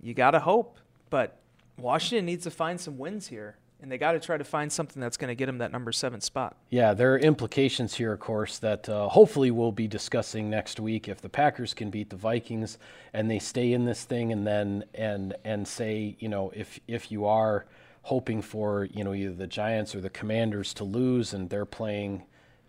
you 0.00 0.14
got 0.14 0.32
to 0.32 0.40
hope. 0.40 0.78
But 1.10 1.38
Washington 1.78 2.26
needs 2.26 2.42
to 2.42 2.50
find 2.50 2.80
some 2.80 2.98
wins 2.98 3.28
here. 3.28 3.56
And 3.80 3.90
they 3.90 3.98
got 3.98 4.12
to 4.12 4.20
try 4.20 4.36
to 4.36 4.44
find 4.44 4.70
something 4.70 5.00
that's 5.00 5.16
going 5.16 5.28
to 5.28 5.34
get 5.34 5.46
them 5.46 5.58
that 5.58 5.72
number 5.72 5.90
seven 5.90 6.20
spot. 6.20 6.56
Yeah, 6.70 6.94
there 6.94 7.14
are 7.14 7.18
implications 7.18 7.94
here, 7.94 8.12
of 8.12 8.20
course, 8.20 8.58
that 8.58 8.88
uh, 8.88 9.08
hopefully 9.08 9.50
we'll 9.50 9.72
be 9.72 9.88
discussing 9.88 10.48
next 10.48 10.78
week. 10.78 11.08
If 11.08 11.20
the 11.20 11.28
Packers 11.28 11.74
can 11.74 11.90
beat 11.90 12.08
the 12.08 12.16
Vikings 12.16 12.78
and 13.12 13.28
they 13.28 13.40
stay 13.40 13.72
in 13.72 13.84
this 13.84 14.04
thing, 14.04 14.30
and 14.30 14.46
then 14.46 14.84
and 14.94 15.34
and 15.44 15.66
say, 15.66 16.16
you 16.20 16.28
know, 16.28 16.52
if 16.54 16.78
if 16.86 17.10
you 17.10 17.26
are 17.26 17.66
hoping 18.02 18.40
for, 18.40 18.84
you 18.84 19.02
know, 19.02 19.14
either 19.14 19.34
the 19.34 19.48
Giants 19.48 19.96
or 19.96 20.00
the 20.00 20.10
Commanders 20.10 20.72
to 20.74 20.84
lose, 20.84 21.34
and 21.34 21.50
they're 21.50 21.64
playing, 21.64 22.22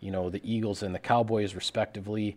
you 0.03 0.11
know, 0.11 0.29
the 0.29 0.41
Eagles 0.43 0.83
and 0.83 0.93
the 0.93 0.99
Cowboys 0.99 1.55
respectively. 1.55 2.35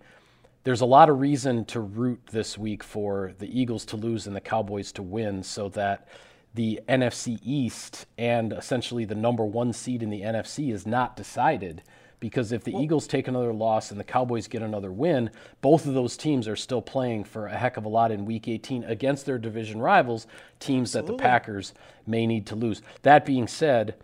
There's 0.64 0.80
a 0.80 0.86
lot 0.86 1.08
of 1.08 1.20
reason 1.20 1.64
to 1.66 1.80
root 1.80 2.20
this 2.30 2.56
week 2.56 2.82
for 2.82 3.32
the 3.38 3.60
Eagles 3.60 3.84
to 3.86 3.96
lose 3.96 4.26
and 4.26 4.36
the 4.36 4.40
Cowboys 4.40 4.92
to 4.92 5.02
win, 5.02 5.42
so 5.42 5.68
that 5.70 6.08
the 6.54 6.80
NFC 6.88 7.38
East 7.44 8.06
and 8.16 8.52
essentially 8.52 9.04
the 9.04 9.14
number 9.14 9.44
one 9.44 9.72
seed 9.72 10.02
in 10.02 10.10
the 10.10 10.22
NFC 10.22 10.72
is 10.72 10.86
not 10.86 11.16
decided. 11.16 11.82
Because 12.18 12.50
if 12.50 12.64
the 12.64 12.74
Eagles 12.74 13.06
take 13.06 13.28
another 13.28 13.52
loss 13.52 13.90
and 13.90 14.00
the 14.00 14.04
Cowboys 14.04 14.48
get 14.48 14.62
another 14.62 14.90
win, 14.90 15.30
both 15.60 15.86
of 15.86 15.92
those 15.92 16.16
teams 16.16 16.48
are 16.48 16.56
still 16.56 16.80
playing 16.80 17.24
for 17.24 17.46
a 17.46 17.56
heck 17.56 17.76
of 17.76 17.84
a 17.84 17.90
lot 17.90 18.10
in 18.10 18.24
Week 18.24 18.48
18 18.48 18.84
against 18.84 19.26
their 19.26 19.38
division 19.38 19.82
rivals, 19.82 20.26
teams 20.58 20.92
that 20.92 21.06
the 21.06 21.12
Packers 21.12 21.74
may 22.06 22.26
need 22.26 22.46
to 22.46 22.54
lose. 22.56 22.80
That 23.02 23.26
being 23.26 23.46
said, 23.46 23.96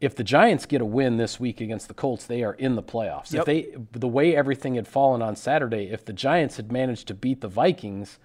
if 0.00 0.14
the 0.14 0.24
Giants 0.24 0.64
get 0.66 0.80
a 0.80 0.84
win 0.84 1.16
this 1.16 1.40
week 1.40 1.60
against 1.60 1.88
the 1.88 1.94
Colts, 1.94 2.24
they 2.24 2.42
are 2.44 2.54
in 2.54 2.76
the 2.76 2.82
playoffs. 2.82 3.34
If 3.34 3.44
they 3.44 3.74
the 3.92 4.08
way 4.08 4.36
everything 4.36 4.76
had 4.76 4.86
fallen 4.86 5.22
on 5.22 5.34
Saturday, 5.34 5.90
if 5.90 6.04
the 6.04 6.12
Giants 6.12 6.56
had 6.56 6.70
managed 6.70 7.08
to 7.08 7.14
beat 7.14 7.40
the 7.40 7.48
Vikings, 7.48 8.18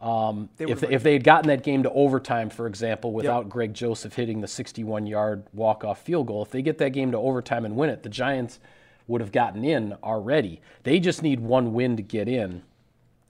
um, 0.00 0.50
They 0.56 0.64
if, 0.64 0.82
would've 0.82 0.92
if 0.92 1.02
they 1.02 1.14
had 1.14 1.24
gotten 1.24 1.48
that 1.48 1.62
game 1.62 1.82
to 1.82 1.90
overtime, 1.90 2.50
for 2.50 2.66
example, 2.66 3.12
without 3.12 3.48
Greg 3.48 3.74
Joseph 3.74 4.14
hitting 4.14 4.40
the 4.40 4.46
61 4.46 5.06
yard 5.06 5.44
walk 5.52 5.82
off 5.82 6.02
field 6.02 6.26
goal, 6.26 6.42
if 6.42 6.50
they 6.50 6.62
get 6.62 6.78
that 6.78 6.90
game 6.90 7.10
to 7.12 7.18
overtime 7.18 7.64
and 7.64 7.74
win 7.74 7.90
it, 7.90 8.02
the 8.02 8.08
Giants 8.08 8.60
would 9.06 9.20
have 9.20 9.32
gotten 9.32 9.64
in 9.64 9.94
already. 10.02 10.60
They 10.82 11.00
just 11.00 11.22
need 11.22 11.40
one 11.40 11.72
win 11.72 11.96
to 11.96 12.02
get 12.02 12.28
in. 12.28 12.62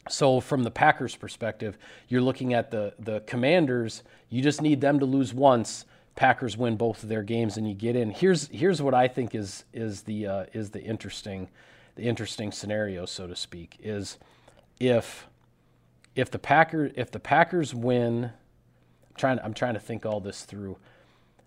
So 0.09 0.41
from 0.41 0.65
the 0.65 0.71
Packers' 0.71 1.17
perspective, 1.17 1.79
you're 2.09 2.21
looking 2.21 2.53
at 2.53 2.71
the 2.71 2.93
the 2.99 3.21
Commanders. 3.21 4.03
You 4.29 4.43
just 4.43 4.61
need 4.61 4.81
them 4.81 4.99
to 4.99 5.07
lose 5.07 5.33
once. 5.33 5.87
Packers 6.17 6.57
win 6.57 6.77
both 6.77 7.03
of 7.03 7.09
their 7.09 7.23
games, 7.23 7.57
and 7.57 7.69
you 7.69 7.75
get 7.75 7.97
in. 7.97 8.11
Here's 8.11 8.49
here's 8.49 8.81
what 8.81 8.95
I 8.95 9.09
think 9.09 9.35
is 9.35 9.65
is 9.73 10.03
the 10.03 10.27
uh, 10.27 10.45
is 10.53 10.71
the 10.71 10.83
interesting 10.83 11.49
the 11.97 12.05
interesting 12.05 12.53
scenario, 12.53 13.07
so 13.07 13.27
to 13.27 13.35
speak, 13.35 13.77
is 13.83 14.19
if 14.79 15.27
if 16.15 16.31
the 16.31 16.39
Packer 16.39 16.91
if 16.95 17.11
the 17.11 17.21
Packers 17.21 17.75
win. 17.75 18.25
I'm 18.25 19.17
trying 19.17 19.39
I'm 19.41 19.55
trying 19.55 19.75
to 19.75 19.81
think 19.81 20.07
all 20.07 20.21
this 20.21 20.43
through. 20.45 20.77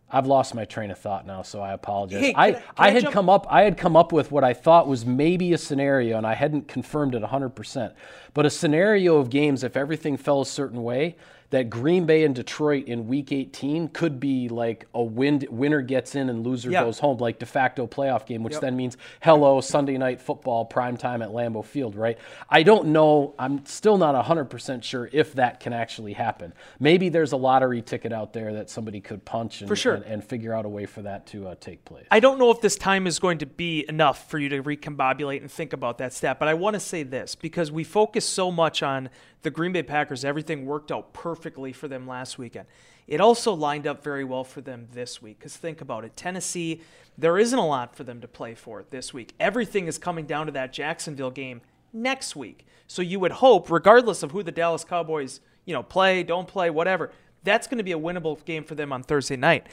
I've 0.09 0.25
lost 0.25 0.55
my 0.55 0.63
train 0.63 0.89
of 0.89 0.97
thought 0.97 1.27
now, 1.27 1.41
so 1.41 1.61
I 1.61 1.73
apologize. 1.73 2.21
Hey, 2.21 2.33
I, 2.33 2.47
I 2.47 2.63
I 2.77 2.89
had 2.91 3.03
jump- 3.03 3.13
come 3.13 3.29
up 3.29 3.45
I 3.49 3.63
had 3.63 3.77
come 3.77 3.95
up 3.97 4.11
with 4.13 4.31
what 4.31 4.43
I 4.43 4.53
thought 4.53 4.87
was 4.87 5.05
maybe 5.05 5.51
a 5.53 5.57
scenario, 5.57 6.17
and 6.17 6.25
I 6.25 6.33
hadn't 6.33 6.67
confirmed 6.67 7.13
it 7.15 7.23
100%. 7.23 7.93
But 8.33 8.45
a 8.45 8.49
scenario 8.49 9.17
of 9.17 9.29
games, 9.29 9.63
if 9.63 9.75
everything 9.75 10.15
fell 10.15 10.41
a 10.41 10.45
certain 10.45 10.81
way, 10.83 11.17
that 11.49 11.69
Green 11.69 12.05
Bay 12.05 12.23
and 12.25 12.35
Detroit 12.35 12.85
in 12.87 13.07
Week 13.07 13.31
18 13.31 13.87
could 13.89 14.19
be 14.19 14.49
like 14.49 14.85
a 14.93 15.01
win, 15.01 15.45
winner 15.49 15.81
gets 15.81 16.13
in 16.13 16.29
and 16.29 16.45
loser 16.45 16.69
Yeah. 16.69 16.83
goes 16.83 16.99
home, 16.99 17.19
like 17.19 17.39
de 17.39 17.45
facto 17.45 17.87
playoff 17.87 18.25
game, 18.25 18.43
which 18.43 18.53
Yep. 18.53 18.61
then 18.61 18.75
means 18.75 18.97
hello 19.21 19.61
Sunday 19.61 19.97
night 19.97 20.19
football 20.19 20.65
prime 20.65 20.97
time 20.97 21.21
at 21.21 21.29
Lambeau 21.29 21.63
Field, 21.63 21.95
right? 21.95 22.17
I 22.49 22.63
don't 22.63 22.87
know. 22.87 23.33
I'm 23.39 23.65
still 23.65 23.97
not 23.97 24.13
100% 24.15 24.83
sure 24.83 25.09
if 25.13 25.33
that 25.35 25.61
can 25.61 25.71
actually 25.71 26.13
happen. 26.13 26.53
Maybe 26.79 27.07
there's 27.07 27.31
a 27.31 27.37
lottery 27.37 27.81
ticket 27.81 28.11
out 28.11 28.33
there 28.33 28.51
that 28.53 28.69
somebody 28.69 28.99
could 28.99 29.23
punch 29.23 29.61
and, 29.61 29.69
For 29.69 29.75
sure. 29.77 29.93
and, 29.95 30.03
and 30.03 30.23
figure 30.23 30.53
out 30.53 30.65
a 30.65 30.69
way 30.69 30.85
for 30.85 31.01
that 31.03 31.27
to 31.27 31.47
uh, 31.47 31.55
take 31.61 31.85
place. 31.85 32.05
I 32.11 32.19
don't 32.19 32.39
know 32.39 32.51
if 32.51 32.59
this 32.59 32.75
time 32.75 33.07
is 33.07 33.19
going 33.19 33.37
to 33.37 33.45
be 33.45 33.85
enough 33.87 34.29
for 34.29 34.37
you 34.37 34.49
to 34.49 34.61
recombobulate 34.61 35.41
and 35.41 35.49
think 35.49 35.71
about 35.71 35.97
that 35.99 36.11
stat, 36.13 36.39
but 36.39 36.49
I 36.49 36.55
want 36.55 36.73
to 36.73 36.79
say 36.81 37.03
this 37.03 37.35
because 37.35 37.71
we 37.71 37.85
focus 37.85 38.25
so 38.25 38.51
much 38.51 38.83
on 38.83 39.09
the 39.41 39.49
Green 39.49 39.71
Bay 39.71 39.83
Packers. 39.83 40.25
Everything 40.25 40.65
worked 40.65 40.91
out 40.91 41.13
perfectly 41.13 41.71
for 41.73 41.87
them 41.87 42.07
last 42.07 42.37
weekend. 42.37 42.67
It 43.07 43.21
also 43.21 43.53
lined 43.53 43.87
up 43.87 44.03
very 44.03 44.23
well 44.23 44.43
for 44.43 44.61
them 44.61 44.87
this 44.91 45.21
week 45.21 45.39
because 45.39 45.55
think 45.55 45.79
about 45.79 46.03
it. 46.03 46.17
Tennessee, 46.17 46.81
there 47.17 47.37
isn't 47.37 47.57
a 47.57 47.65
lot 47.65 47.95
for 47.95 48.03
them 48.03 48.19
to 48.21 48.27
play 48.27 48.53
for 48.53 48.85
this 48.89 49.13
week. 49.13 49.33
Everything 49.39 49.87
is 49.87 49.97
coming 49.97 50.25
down 50.25 50.47
to 50.47 50.51
that 50.51 50.73
Jacksonville 50.73 51.31
game 51.31 51.61
next 51.93 52.35
week. 52.35 52.65
So 52.87 53.01
you 53.01 53.19
would 53.19 53.33
hope, 53.33 53.71
regardless 53.71 54.23
of 54.23 54.31
who 54.31 54.43
the 54.43 54.51
Dallas 54.51 54.83
Cowboys, 54.83 55.39
you 55.65 55.73
know, 55.73 55.83
play, 55.83 56.23
don't 56.23 56.47
play, 56.47 56.69
whatever, 56.69 57.11
That's 57.43 57.67
going 57.67 57.77
to 57.77 57.83
be 57.83 57.93
a 57.93 57.99
winnable 57.99 58.43
game 58.43 58.65
for 58.65 58.75
them 58.75 58.91
on 58.91 59.03
Thursday 59.03 59.37
night. 59.37 59.67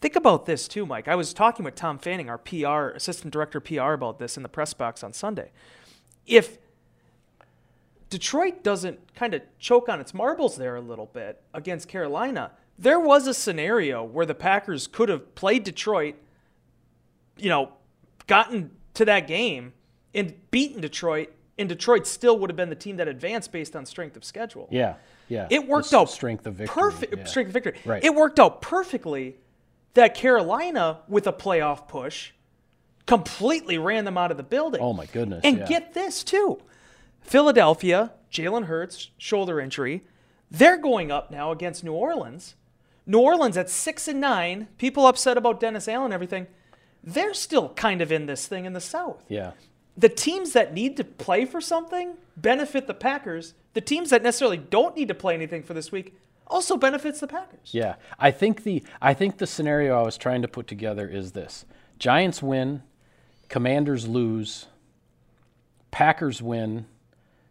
Think 0.00 0.16
about 0.16 0.46
this 0.46 0.66
too, 0.66 0.86
Mike. 0.86 1.06
I 1.06 1.14
was 1.14 1.32
talking 1.32 1.64
with 1.64 1.74
Tom 1.74 1.98
Fanning, 1.98 2.28
our 2.28 2.38
PR 2.38 2.96
assistant 2.96 3.32
director 3.32 3.60
PR, 3.60 3.92
about 3.92 4.18
this 4.18 4.36
in 4.36 4.42
the 4.42 4.48
press 4.48 4.72
box 4.72 5.04
on 5.04 5.12
Sunday. 5.12 5.50
If 6.26 6.58
Detroit 8.10 8.64
doesn't 8.64 9.14
kind 9.14 9.34
of 9.34 9.42
choke 9.58 9.88
on 9.88 10.00
its 10.00 10.12
marbles 10.12 10.56
there 10.56 10.76
a 10.76 10.80
little 10.80 11.06
bit 11.06 11.40
against 11.54 11.88
Carolina, 11.88 12.50
there 12.78 12.98
was 12.98 13.26
a 13.26 13.34
scenario 13.34 14.02
where 14.02 14.26
the 14.26 14.34
Packers 14.34 14.86
could 14.86 15.08
have 15.08 15.34
played 15.34 15.64
Detroit, 15.64 16.16
you 17.36 17.48
know, 17.48 17.72
gotten 18.26 18.72
to 18.94 19.04
that 19.04 19.28
game 19.28 19.72
and 20.12 20.34
beaten 20.50 20.80
Detroit, 20.80 21.32
and 21.56 21.68
Detroit 21.68 22.06
still 22.06 22.38
would 22.38 22.50
have 22.50 22.56
been 22.56 22.68
the 22.68 22.74
team 22.74 22.96
that 22.96 23.06
advanced 23.06 23.52
based 23.52 23.76
on 23.76 23.86
strength 23.86 24.16
of 24.16 24.24
schedule. 24.24 24.66
Yeah, 24.72 24.94
yeah. 25.28 25.46
It 25.48 25.68
worked 25.68 25.94
out 25.94 26.10
strength 26.10 26.46
of 26.46 26.54
victory. 26.54 26.82
Perfect 26.82 27.16
yeah. 27.16 27.24
strength 27.24 27.48
of 27.48 27.54
victory. 27.54 27.78
Right. 27.84 28.02
It 28.02 28.14
worked 28.14 28.40
out 28.40 28.60
perfectly 28.60 29.36
that 29.94 30.14
Carolina 30.14 31.00
with 31.06 31.26
a 31.26 31.32
playoff 31.32 31.86
push 31.86 32.32
completely 33.06 33.78
ran 33.78 34.04
them 34.04 34.16
out 34.16 34.30
of 34.30 34.36
the 34.36 34.42
building. 34.42 34.80
Oh 34.80 34.92
my 34.92 35.06
goodness, 35.06 35.42
And 35.44 35.58
yeah. 35.58 35.66
get 35.66 35.94
this 35.94 36.24
too. 36.24 36.60
Philadelphia, 37.20 38.12
Jalen 38.32 38.64
Hurts, 38.66 39.10
shoulder 39.18 39.60
injury. 39.60 40.02
They're 40.50 40.78
going 40.78 41.10
up 41.12 41.30
now 41.30 41.52
against 41.52 41.84
New 41.84 41.92
Orleans. 41.92 42.54
New 43.06 43.20
Orleans 43.20 43.56
at 43.56 43.70
six 43.70 44.08
and 44.08 44.20
nine. 44.20 44.68
People 44.78 45.06
upset 45.06 45.36
about 45.36 45.60
Dennis 45.60 45.88
Allen 45.88 46.06
and 46.06 46.14
everything. 46.14 46.46
They're 47.02 47.34
still 47.34 47.70
kind 47.70 48.00
of 48.02 48.12
in 48.12 48.26
this 48.26 48.46
thing 48.46 48.64
in 48.66 48.72
the 48.72 48.80
South 48.80 49.24
Yeah. 49.28 49.52
the 49.96 50.08
teams 50.08 50.52
that 50.52 50.72
need 50.74 50.96
to 50.96 51.04
play 51.04 51.44
for 51.44 51.60
something 51.60 52.14
benefit 52.36 52.86
the 52.86 52.94
Packers. 52.94 53.54
The 53.74 53.80
teams 53.80 54.10
that 54.10 54.22
necessarily 54.22 54.56
don't 54.58 54.96
need 54.96 55.08
to 55.08 55.14
play 55.14 55.34
anything 55.34 55.62
for 55.62 55.72
this 55.74 55.90
week 55.92 56.14
also 56.46 56.76
benefits 56.76 57.20
the 57.20 57.26
Packers. 57.26 57.70
Yeah, 57.72 57.94
I 58.18 58.30
think 58.32 58.64
the 58.64 58.82
I 59.00 59.14
think 59.14 59.38
the 59.38 59.46
scenario 59.46 59.98
I 59.98 60.02
was 60.02 60.18
trying 60.18 60.42
to 60.42 60.48
put 60.48 60.66
together 60.66 61.08
is 61.08 61.32
this: 61.32 61.64
Giants 61.98 62.42
win, 62.42 62.82
Commanders 63.48 64.06
lose, 64.08 64.66
Packers 65.90 66.42
win, 66.42 66.86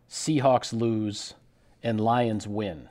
Seahawks 0.10 0.74
lose, 0.74 1.36
and 1.84 2.02
Lions 2.02 2.48
win. 2.48 2.90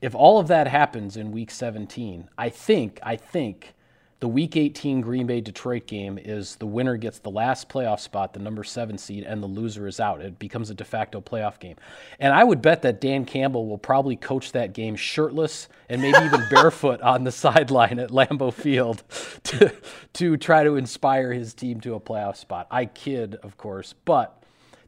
If 0.00 0.14
all 0.14 0.40
of 0.40 0.48
that 0.48 0.66
happens 0.66 1.16
in 1.16 1.30
Week 1.30 1.50
17, 1.50 2.28
I 2.36 2.48
think 2.48 2.98
I 3.02 3.16
think 3.16 3.74
the 4.18 4.28
Week 4.28 4.56
18 4.56 5.00
Green 5.00 5.26
Bay 5.26 5.40
Detroit 5.40 5.88
game 5.88 6.16
is 6.16 6.54
the 6.54 6.66
winner 6.66 6.96
gets 6.96 7.18
the 7.18 7.30
last 7.30 7.68
playoff 7.68 7.98
spot, 7.98 8.32
the 8.32 8.38
number 8.38 8.62
seven 8.62 8.96
seed, 8.96 9.24
and 9.24 9.42
the 9.42 9.48
loser 9.48 9.88
is 9.88 9.98
out. 9.98 10.20
It 10.20 10.38
becomes 10.38 10.70
a 10.70 10.74
de 10.74 10.84
facto 10.84 11.20
playoff 11.20 11.58
game. 11.58 11.76
And 12.20 12.32
I 12.32 12.44
would 12.44 12.62
bet 12.62 12.82
that 12.82 13.00
Dan 13.00 13.24
Campbell 13.24 13.66
will 13.66 13.78
probably 13.78 14.14
coach 14.14 14.52
that 14.52 14.74
game 14.74 14.94
shirtless 14.94 15.68
and 15.88 16.00
maybe 16.00 16.24
even 16.24 16.44
barefoot 16.50 17.00
on 17.00 17.24
the 17.24 17.32
sideline 17.32 17.98
at 17.98 18.10
Lambeau 18.10 18.52
Field 18.52 19.02
to, 19.44 19.72
to 20.12 20.36
try 20.36 20.62
to 20.62 20.76
inspire 20.76 21.32
his 21.32 21.52
team 21.52 21.80
to 21.80 21.94
a 21.94 22.00
playoff 22.00 22.36
spot. 22.36 22.68
I 22.70 22.86
kid, 22.86 23.36
of 23.42 23.56
course, 23.56 23.92
but 24.04 24.41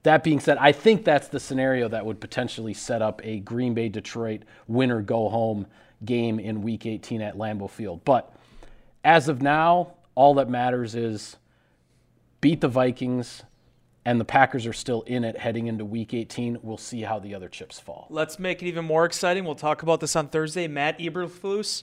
that 0.04 0.22
being 0.22 0.38
said, 0.38 0.58
I 0.58 0.72
think 0.72 1.04
that's 1.04 1.28
the 1.28 1.40
scenario 1.40 1.88
that 1.88 2.06
would 2.06 2.20
potentially 2.20 2.74
set 2.74 3.02
up 3.02 3.20
a 3.24 3.40
Green 3.40 3.74
Bay 3.74 3.88
Detroit 3.88 4.42
winner 4.68 5.02
go 5.02 5.28
home 5.28 5.66
game 6.04 6.38
in 6.38 6.62
week 6.62 6.86
18 6.86 7.22
at 7.22 7.36
Lambeau 7.36 7.68
Field. 7.68 8.04
But 8.04 8.34
as 9.02 9.28
of 9.28 9.42
now, 9.42 9.94
all 10.14 10.34
that 10.34 10.48
matters 10.48 10.94
is 10.94 11.36
beat 12.42 12.60
the 12.60 12.68
Vikings, 12.68 13.44
and 14.04 14.20
the 14.20 14.24
Packers 14.26 14.66
are 14.66 14.74
still 14.74 15.00
in 15.02 15.24
it 15.24 15.38
heading 15.38 15.68
into 15.68 15.86
week 15.86 16.12
18. 16.12 16.58
We'll 16.62 16.76
see 16.76 17.00
how 17.00 17.18
the 17.18 17.34
other 17.34 17.48
chips 17.48 17.80
fall. 17.80 18.06
Let's 18.10 18.38
make 18.38 18.62
it 18.62 18.66
even 18.66 18.84
more 18.84 19.06
exciting. 19.06 19.46
We'll 19.46 19.54
talk 19.54 19.82
about 19.82 20.00
this 20.00 20.14
on 20.14 20.28
Thursday. 20.28 20.68
Matt 20.68 20.98
Eberflus, 20.98 21.82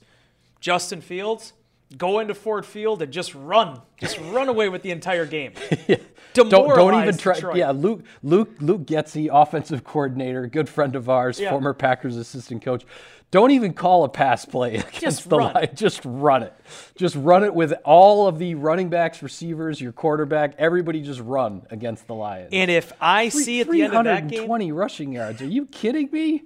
Justin 0.59 1.01
Fields, 1.01 1.53
go 1.97 2.19
into 2.19 2.33
Ford 2.33 2.65
Field 2.65 3.01
and 3.01 3.11
just 3.11 3.33
run. 3.35 3.81
Just 3.99 4.19
run 4.31 4.47
away 4.49 4.69
with 4.69 4.81
the 4.81 4.91
entire 4.91 5.25
game. 5.25 5.53
Don't, 6.33 6.49
don't 6.49 7.01
even 7.01 7.17
try. 7.17 7.33
Detroit. 7.33 7.57
Yeah, 7.57 7.71
Luke 7.71 8.05
Luke 8.23 8.51
Luke 8.61 8.85
Getsy, 8.85 9.27
offensive 9.29 9.83
coordinator, 9.83 10.47
good 10.47 10.69
friend 10.69 10.95
of 10.95 11.09
ours, 11.09 11.37
Yeah. 11.37 11.49
former 11.49 11.73
Packers 11.73 12.15
assistant 12.15 12.61
coach. 12.63 12.85
Don't 13.31 13.51
even 13.51 13.73
call 13.73 14.05
a 14.05 14.09
pass 14.09 14.45
play 14.45 14.75
against 14.75 15.01
Just 15.01 15.29
the 15.29 15.37
run. 15.39 15.53
line. 15.53 15.69
Just 15.75 15.99
run 16.05 16.43
it. 16.43 16.53
Just 16.95 17.17
run 17.17 17.43
it 17.43 17.53
with 17.53 17.73
all 17.83 18.27
of 18.27 18.39
the 18.39 18.55
running 18.55 18.87
backs, 18.89 19.21
receivers, 19.21 19.81
your 19.81 19.91
quarterback. 19.91 20.55
Everybody 20.57 21.01
just 21.01 21.19
run 21.19 21.63
against 21.69 22.07
the 22.07 22.15
Lions. 22.15 22.49
And 22.53 22.71
if 22.71 22.93
I 23.01 23.27
see 23.27 23.59
at 23.59 23.69
the 23.69 23.81
end 23.81 23.93
of 23.93 24.05
that 24.05 24.21
game, 24.29 24.45
320 24.47 24.71
rushing 24.71 25.11
yards. 25.11 25.41
Are 25.41 25.45
you 25.47 25.65
kidding 25.65 26.09
me? 26.13 26.43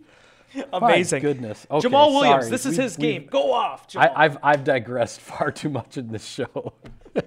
amazing. 0.73 1.21
goodness. 1.21 1.65
Okay, 1.69 1.87
Jamaal 1.87 2.13
Williams, 2.13 2.43
sorry. 2.45 2.49
this 2.51 2.65
is 2.65 2.77
We- 2.77 2.83
his 2.83 2.97
game. 2.97 3.27
Go 3.31 3.51
off, 3.53 3.87
Jamaal. 3.89 4.11
I, 4.15 4.25
I've 4.25 4.37
I've 4.43 4.63
digressed 4.63 5.19
far 5.21 5.51
too 5.51 5.69
much 5.69 5.97
in 5.97 6.09
this 6.11 6.25
show. 6.25 6.73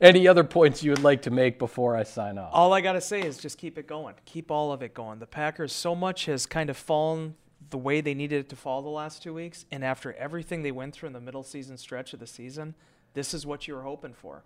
Any 0.00 0.26
other 0.26 0.44
points 0.44 0.82
you 0.82 0.90
would 0.92 1.02
like 1.02 1.22
to 1.22 1.30
make 1.30 1.58
before 1.58 1.94
I 1.94 2.04
sign 2.04 2.38
off? 2.38 2.50
all 2.52 2.72
I 2.72 2.80
got 2.80 2.92
to 2.92 3.00
say 3.02 3.20
is 3.20 3.36
just 3.36 3.58
keep 3.58 3.76
it 3.76 3.86
going. 3.86 4.14
Keep 4.24 4.50
all 4.50 4.72
of 4.72 4.82
it 4.82 4.94
going. 4.94 5.18
The 5.18 5.26
Packers, 5.26 5.72
so 5.74 5.94
much 5.94 6.24
has 6.24 6.46
kind 6.46 6.70
of 6.70 6.76
fallen 6.76 7.34
the 7.70 7.76
way 7.76 8.00
they 8.00 8.14
needed 8.14 8.40
it 8.40 8.48
to 8.48 8.56
fall 8.56 8.80
the 8.80 8.88
last 8.88 9.22
two 9.22 9.34
weeks. 9.34 9.66
And 9.70 9.84
after 9.84 10.14
everything 10.14 10.62
they 10.62 10.72
went 10.72 10.94
through 10.94 11.08
in 11.08 11.12
the 11.12 11.20
middle 11.20 11.42
season 11.42 11.76
stretch 11.76 12.14
of 12.14 12.20
the 12.20 12.26
season, 12.26 12.74
this 13.12 13.34
is 13.34 13.44
what 13.44 13.68
you 13.68 13.74
were 13.74 13.82
hoping 13.82 14.14
for. 14.14 14.42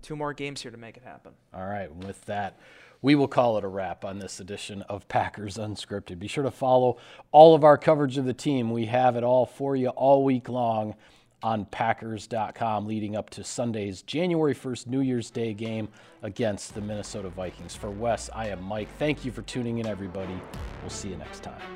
Two 0.00 0.16
more 0.16 0.32
games 0.32 0.62
here 0.62 0.70
to 0.70 0.78
make 0.78 0.96
it 0.96 1.02
happen. 1.02 1.32
All 1.52 1.66
right, 1.66 1.94
with 1.94 2.24
that, 2.24 2.58
we 3.02 3.14
will 3.14 3.28
call 3.28 3.58
it 3.58 3.64
a 3.64 3.68
wrap 3.68 4.04
on 4.04 4.18
this 4.18 4.40
edition 4.40 4.82
of 4.82 5.08
Packers 5.08 5.56
Unscripted. 5.56 6.18
Be 6.18 6.28
sure 6.28 6.44
to 6.44 6.50
follow 6.50 6.98
all 7.32 7.54
of 7.54 7.64
our 7.64 7.78
coverage 7.78 8.18
of 8.18 8.24
the 8.24 8.34
team. 8.34 8.70
We 8.70 8.86
have 8.86 9.16
it 9.16 9.24
all 9.24 9.46
for 9.46 9.76
you 9.76 9.88
all 9.90 10.24
week 10.24 10.48
long 10.48 10.94
on 11.42 11.66
Packers.com 11.66 12.86
leading 12.86 13.14
up 13.14 13.30
to 13.30 13.44
Sunday's 13.44 14.02
January 14.02 14.54
1st 14.54 14.86
New 14.86 15.00
Year's 15.00 15.30
Day 15.30 15.54
game 15.54 15.88
against 16.22 16.74
the 16.74 16.80
Minnesota 16.80 17.28
Vikings. 17.28 17.74
For 17.74 17.90
Wes, 17.90 18.30
I 18.34 18.48
am 18.48 18.62
Mike. 18.62 18.88
Thank 18.98 19.24
you 19.24 19.30
for 19.30 19.42
tuning 19.42 19.78
in, 19.78 19.86
everybody. 19.86 20.40
We'll 20.82 20.90
see 20.90 21.10
you 21.10 21.16
next 21.16 21.42
time. 21.42 21.75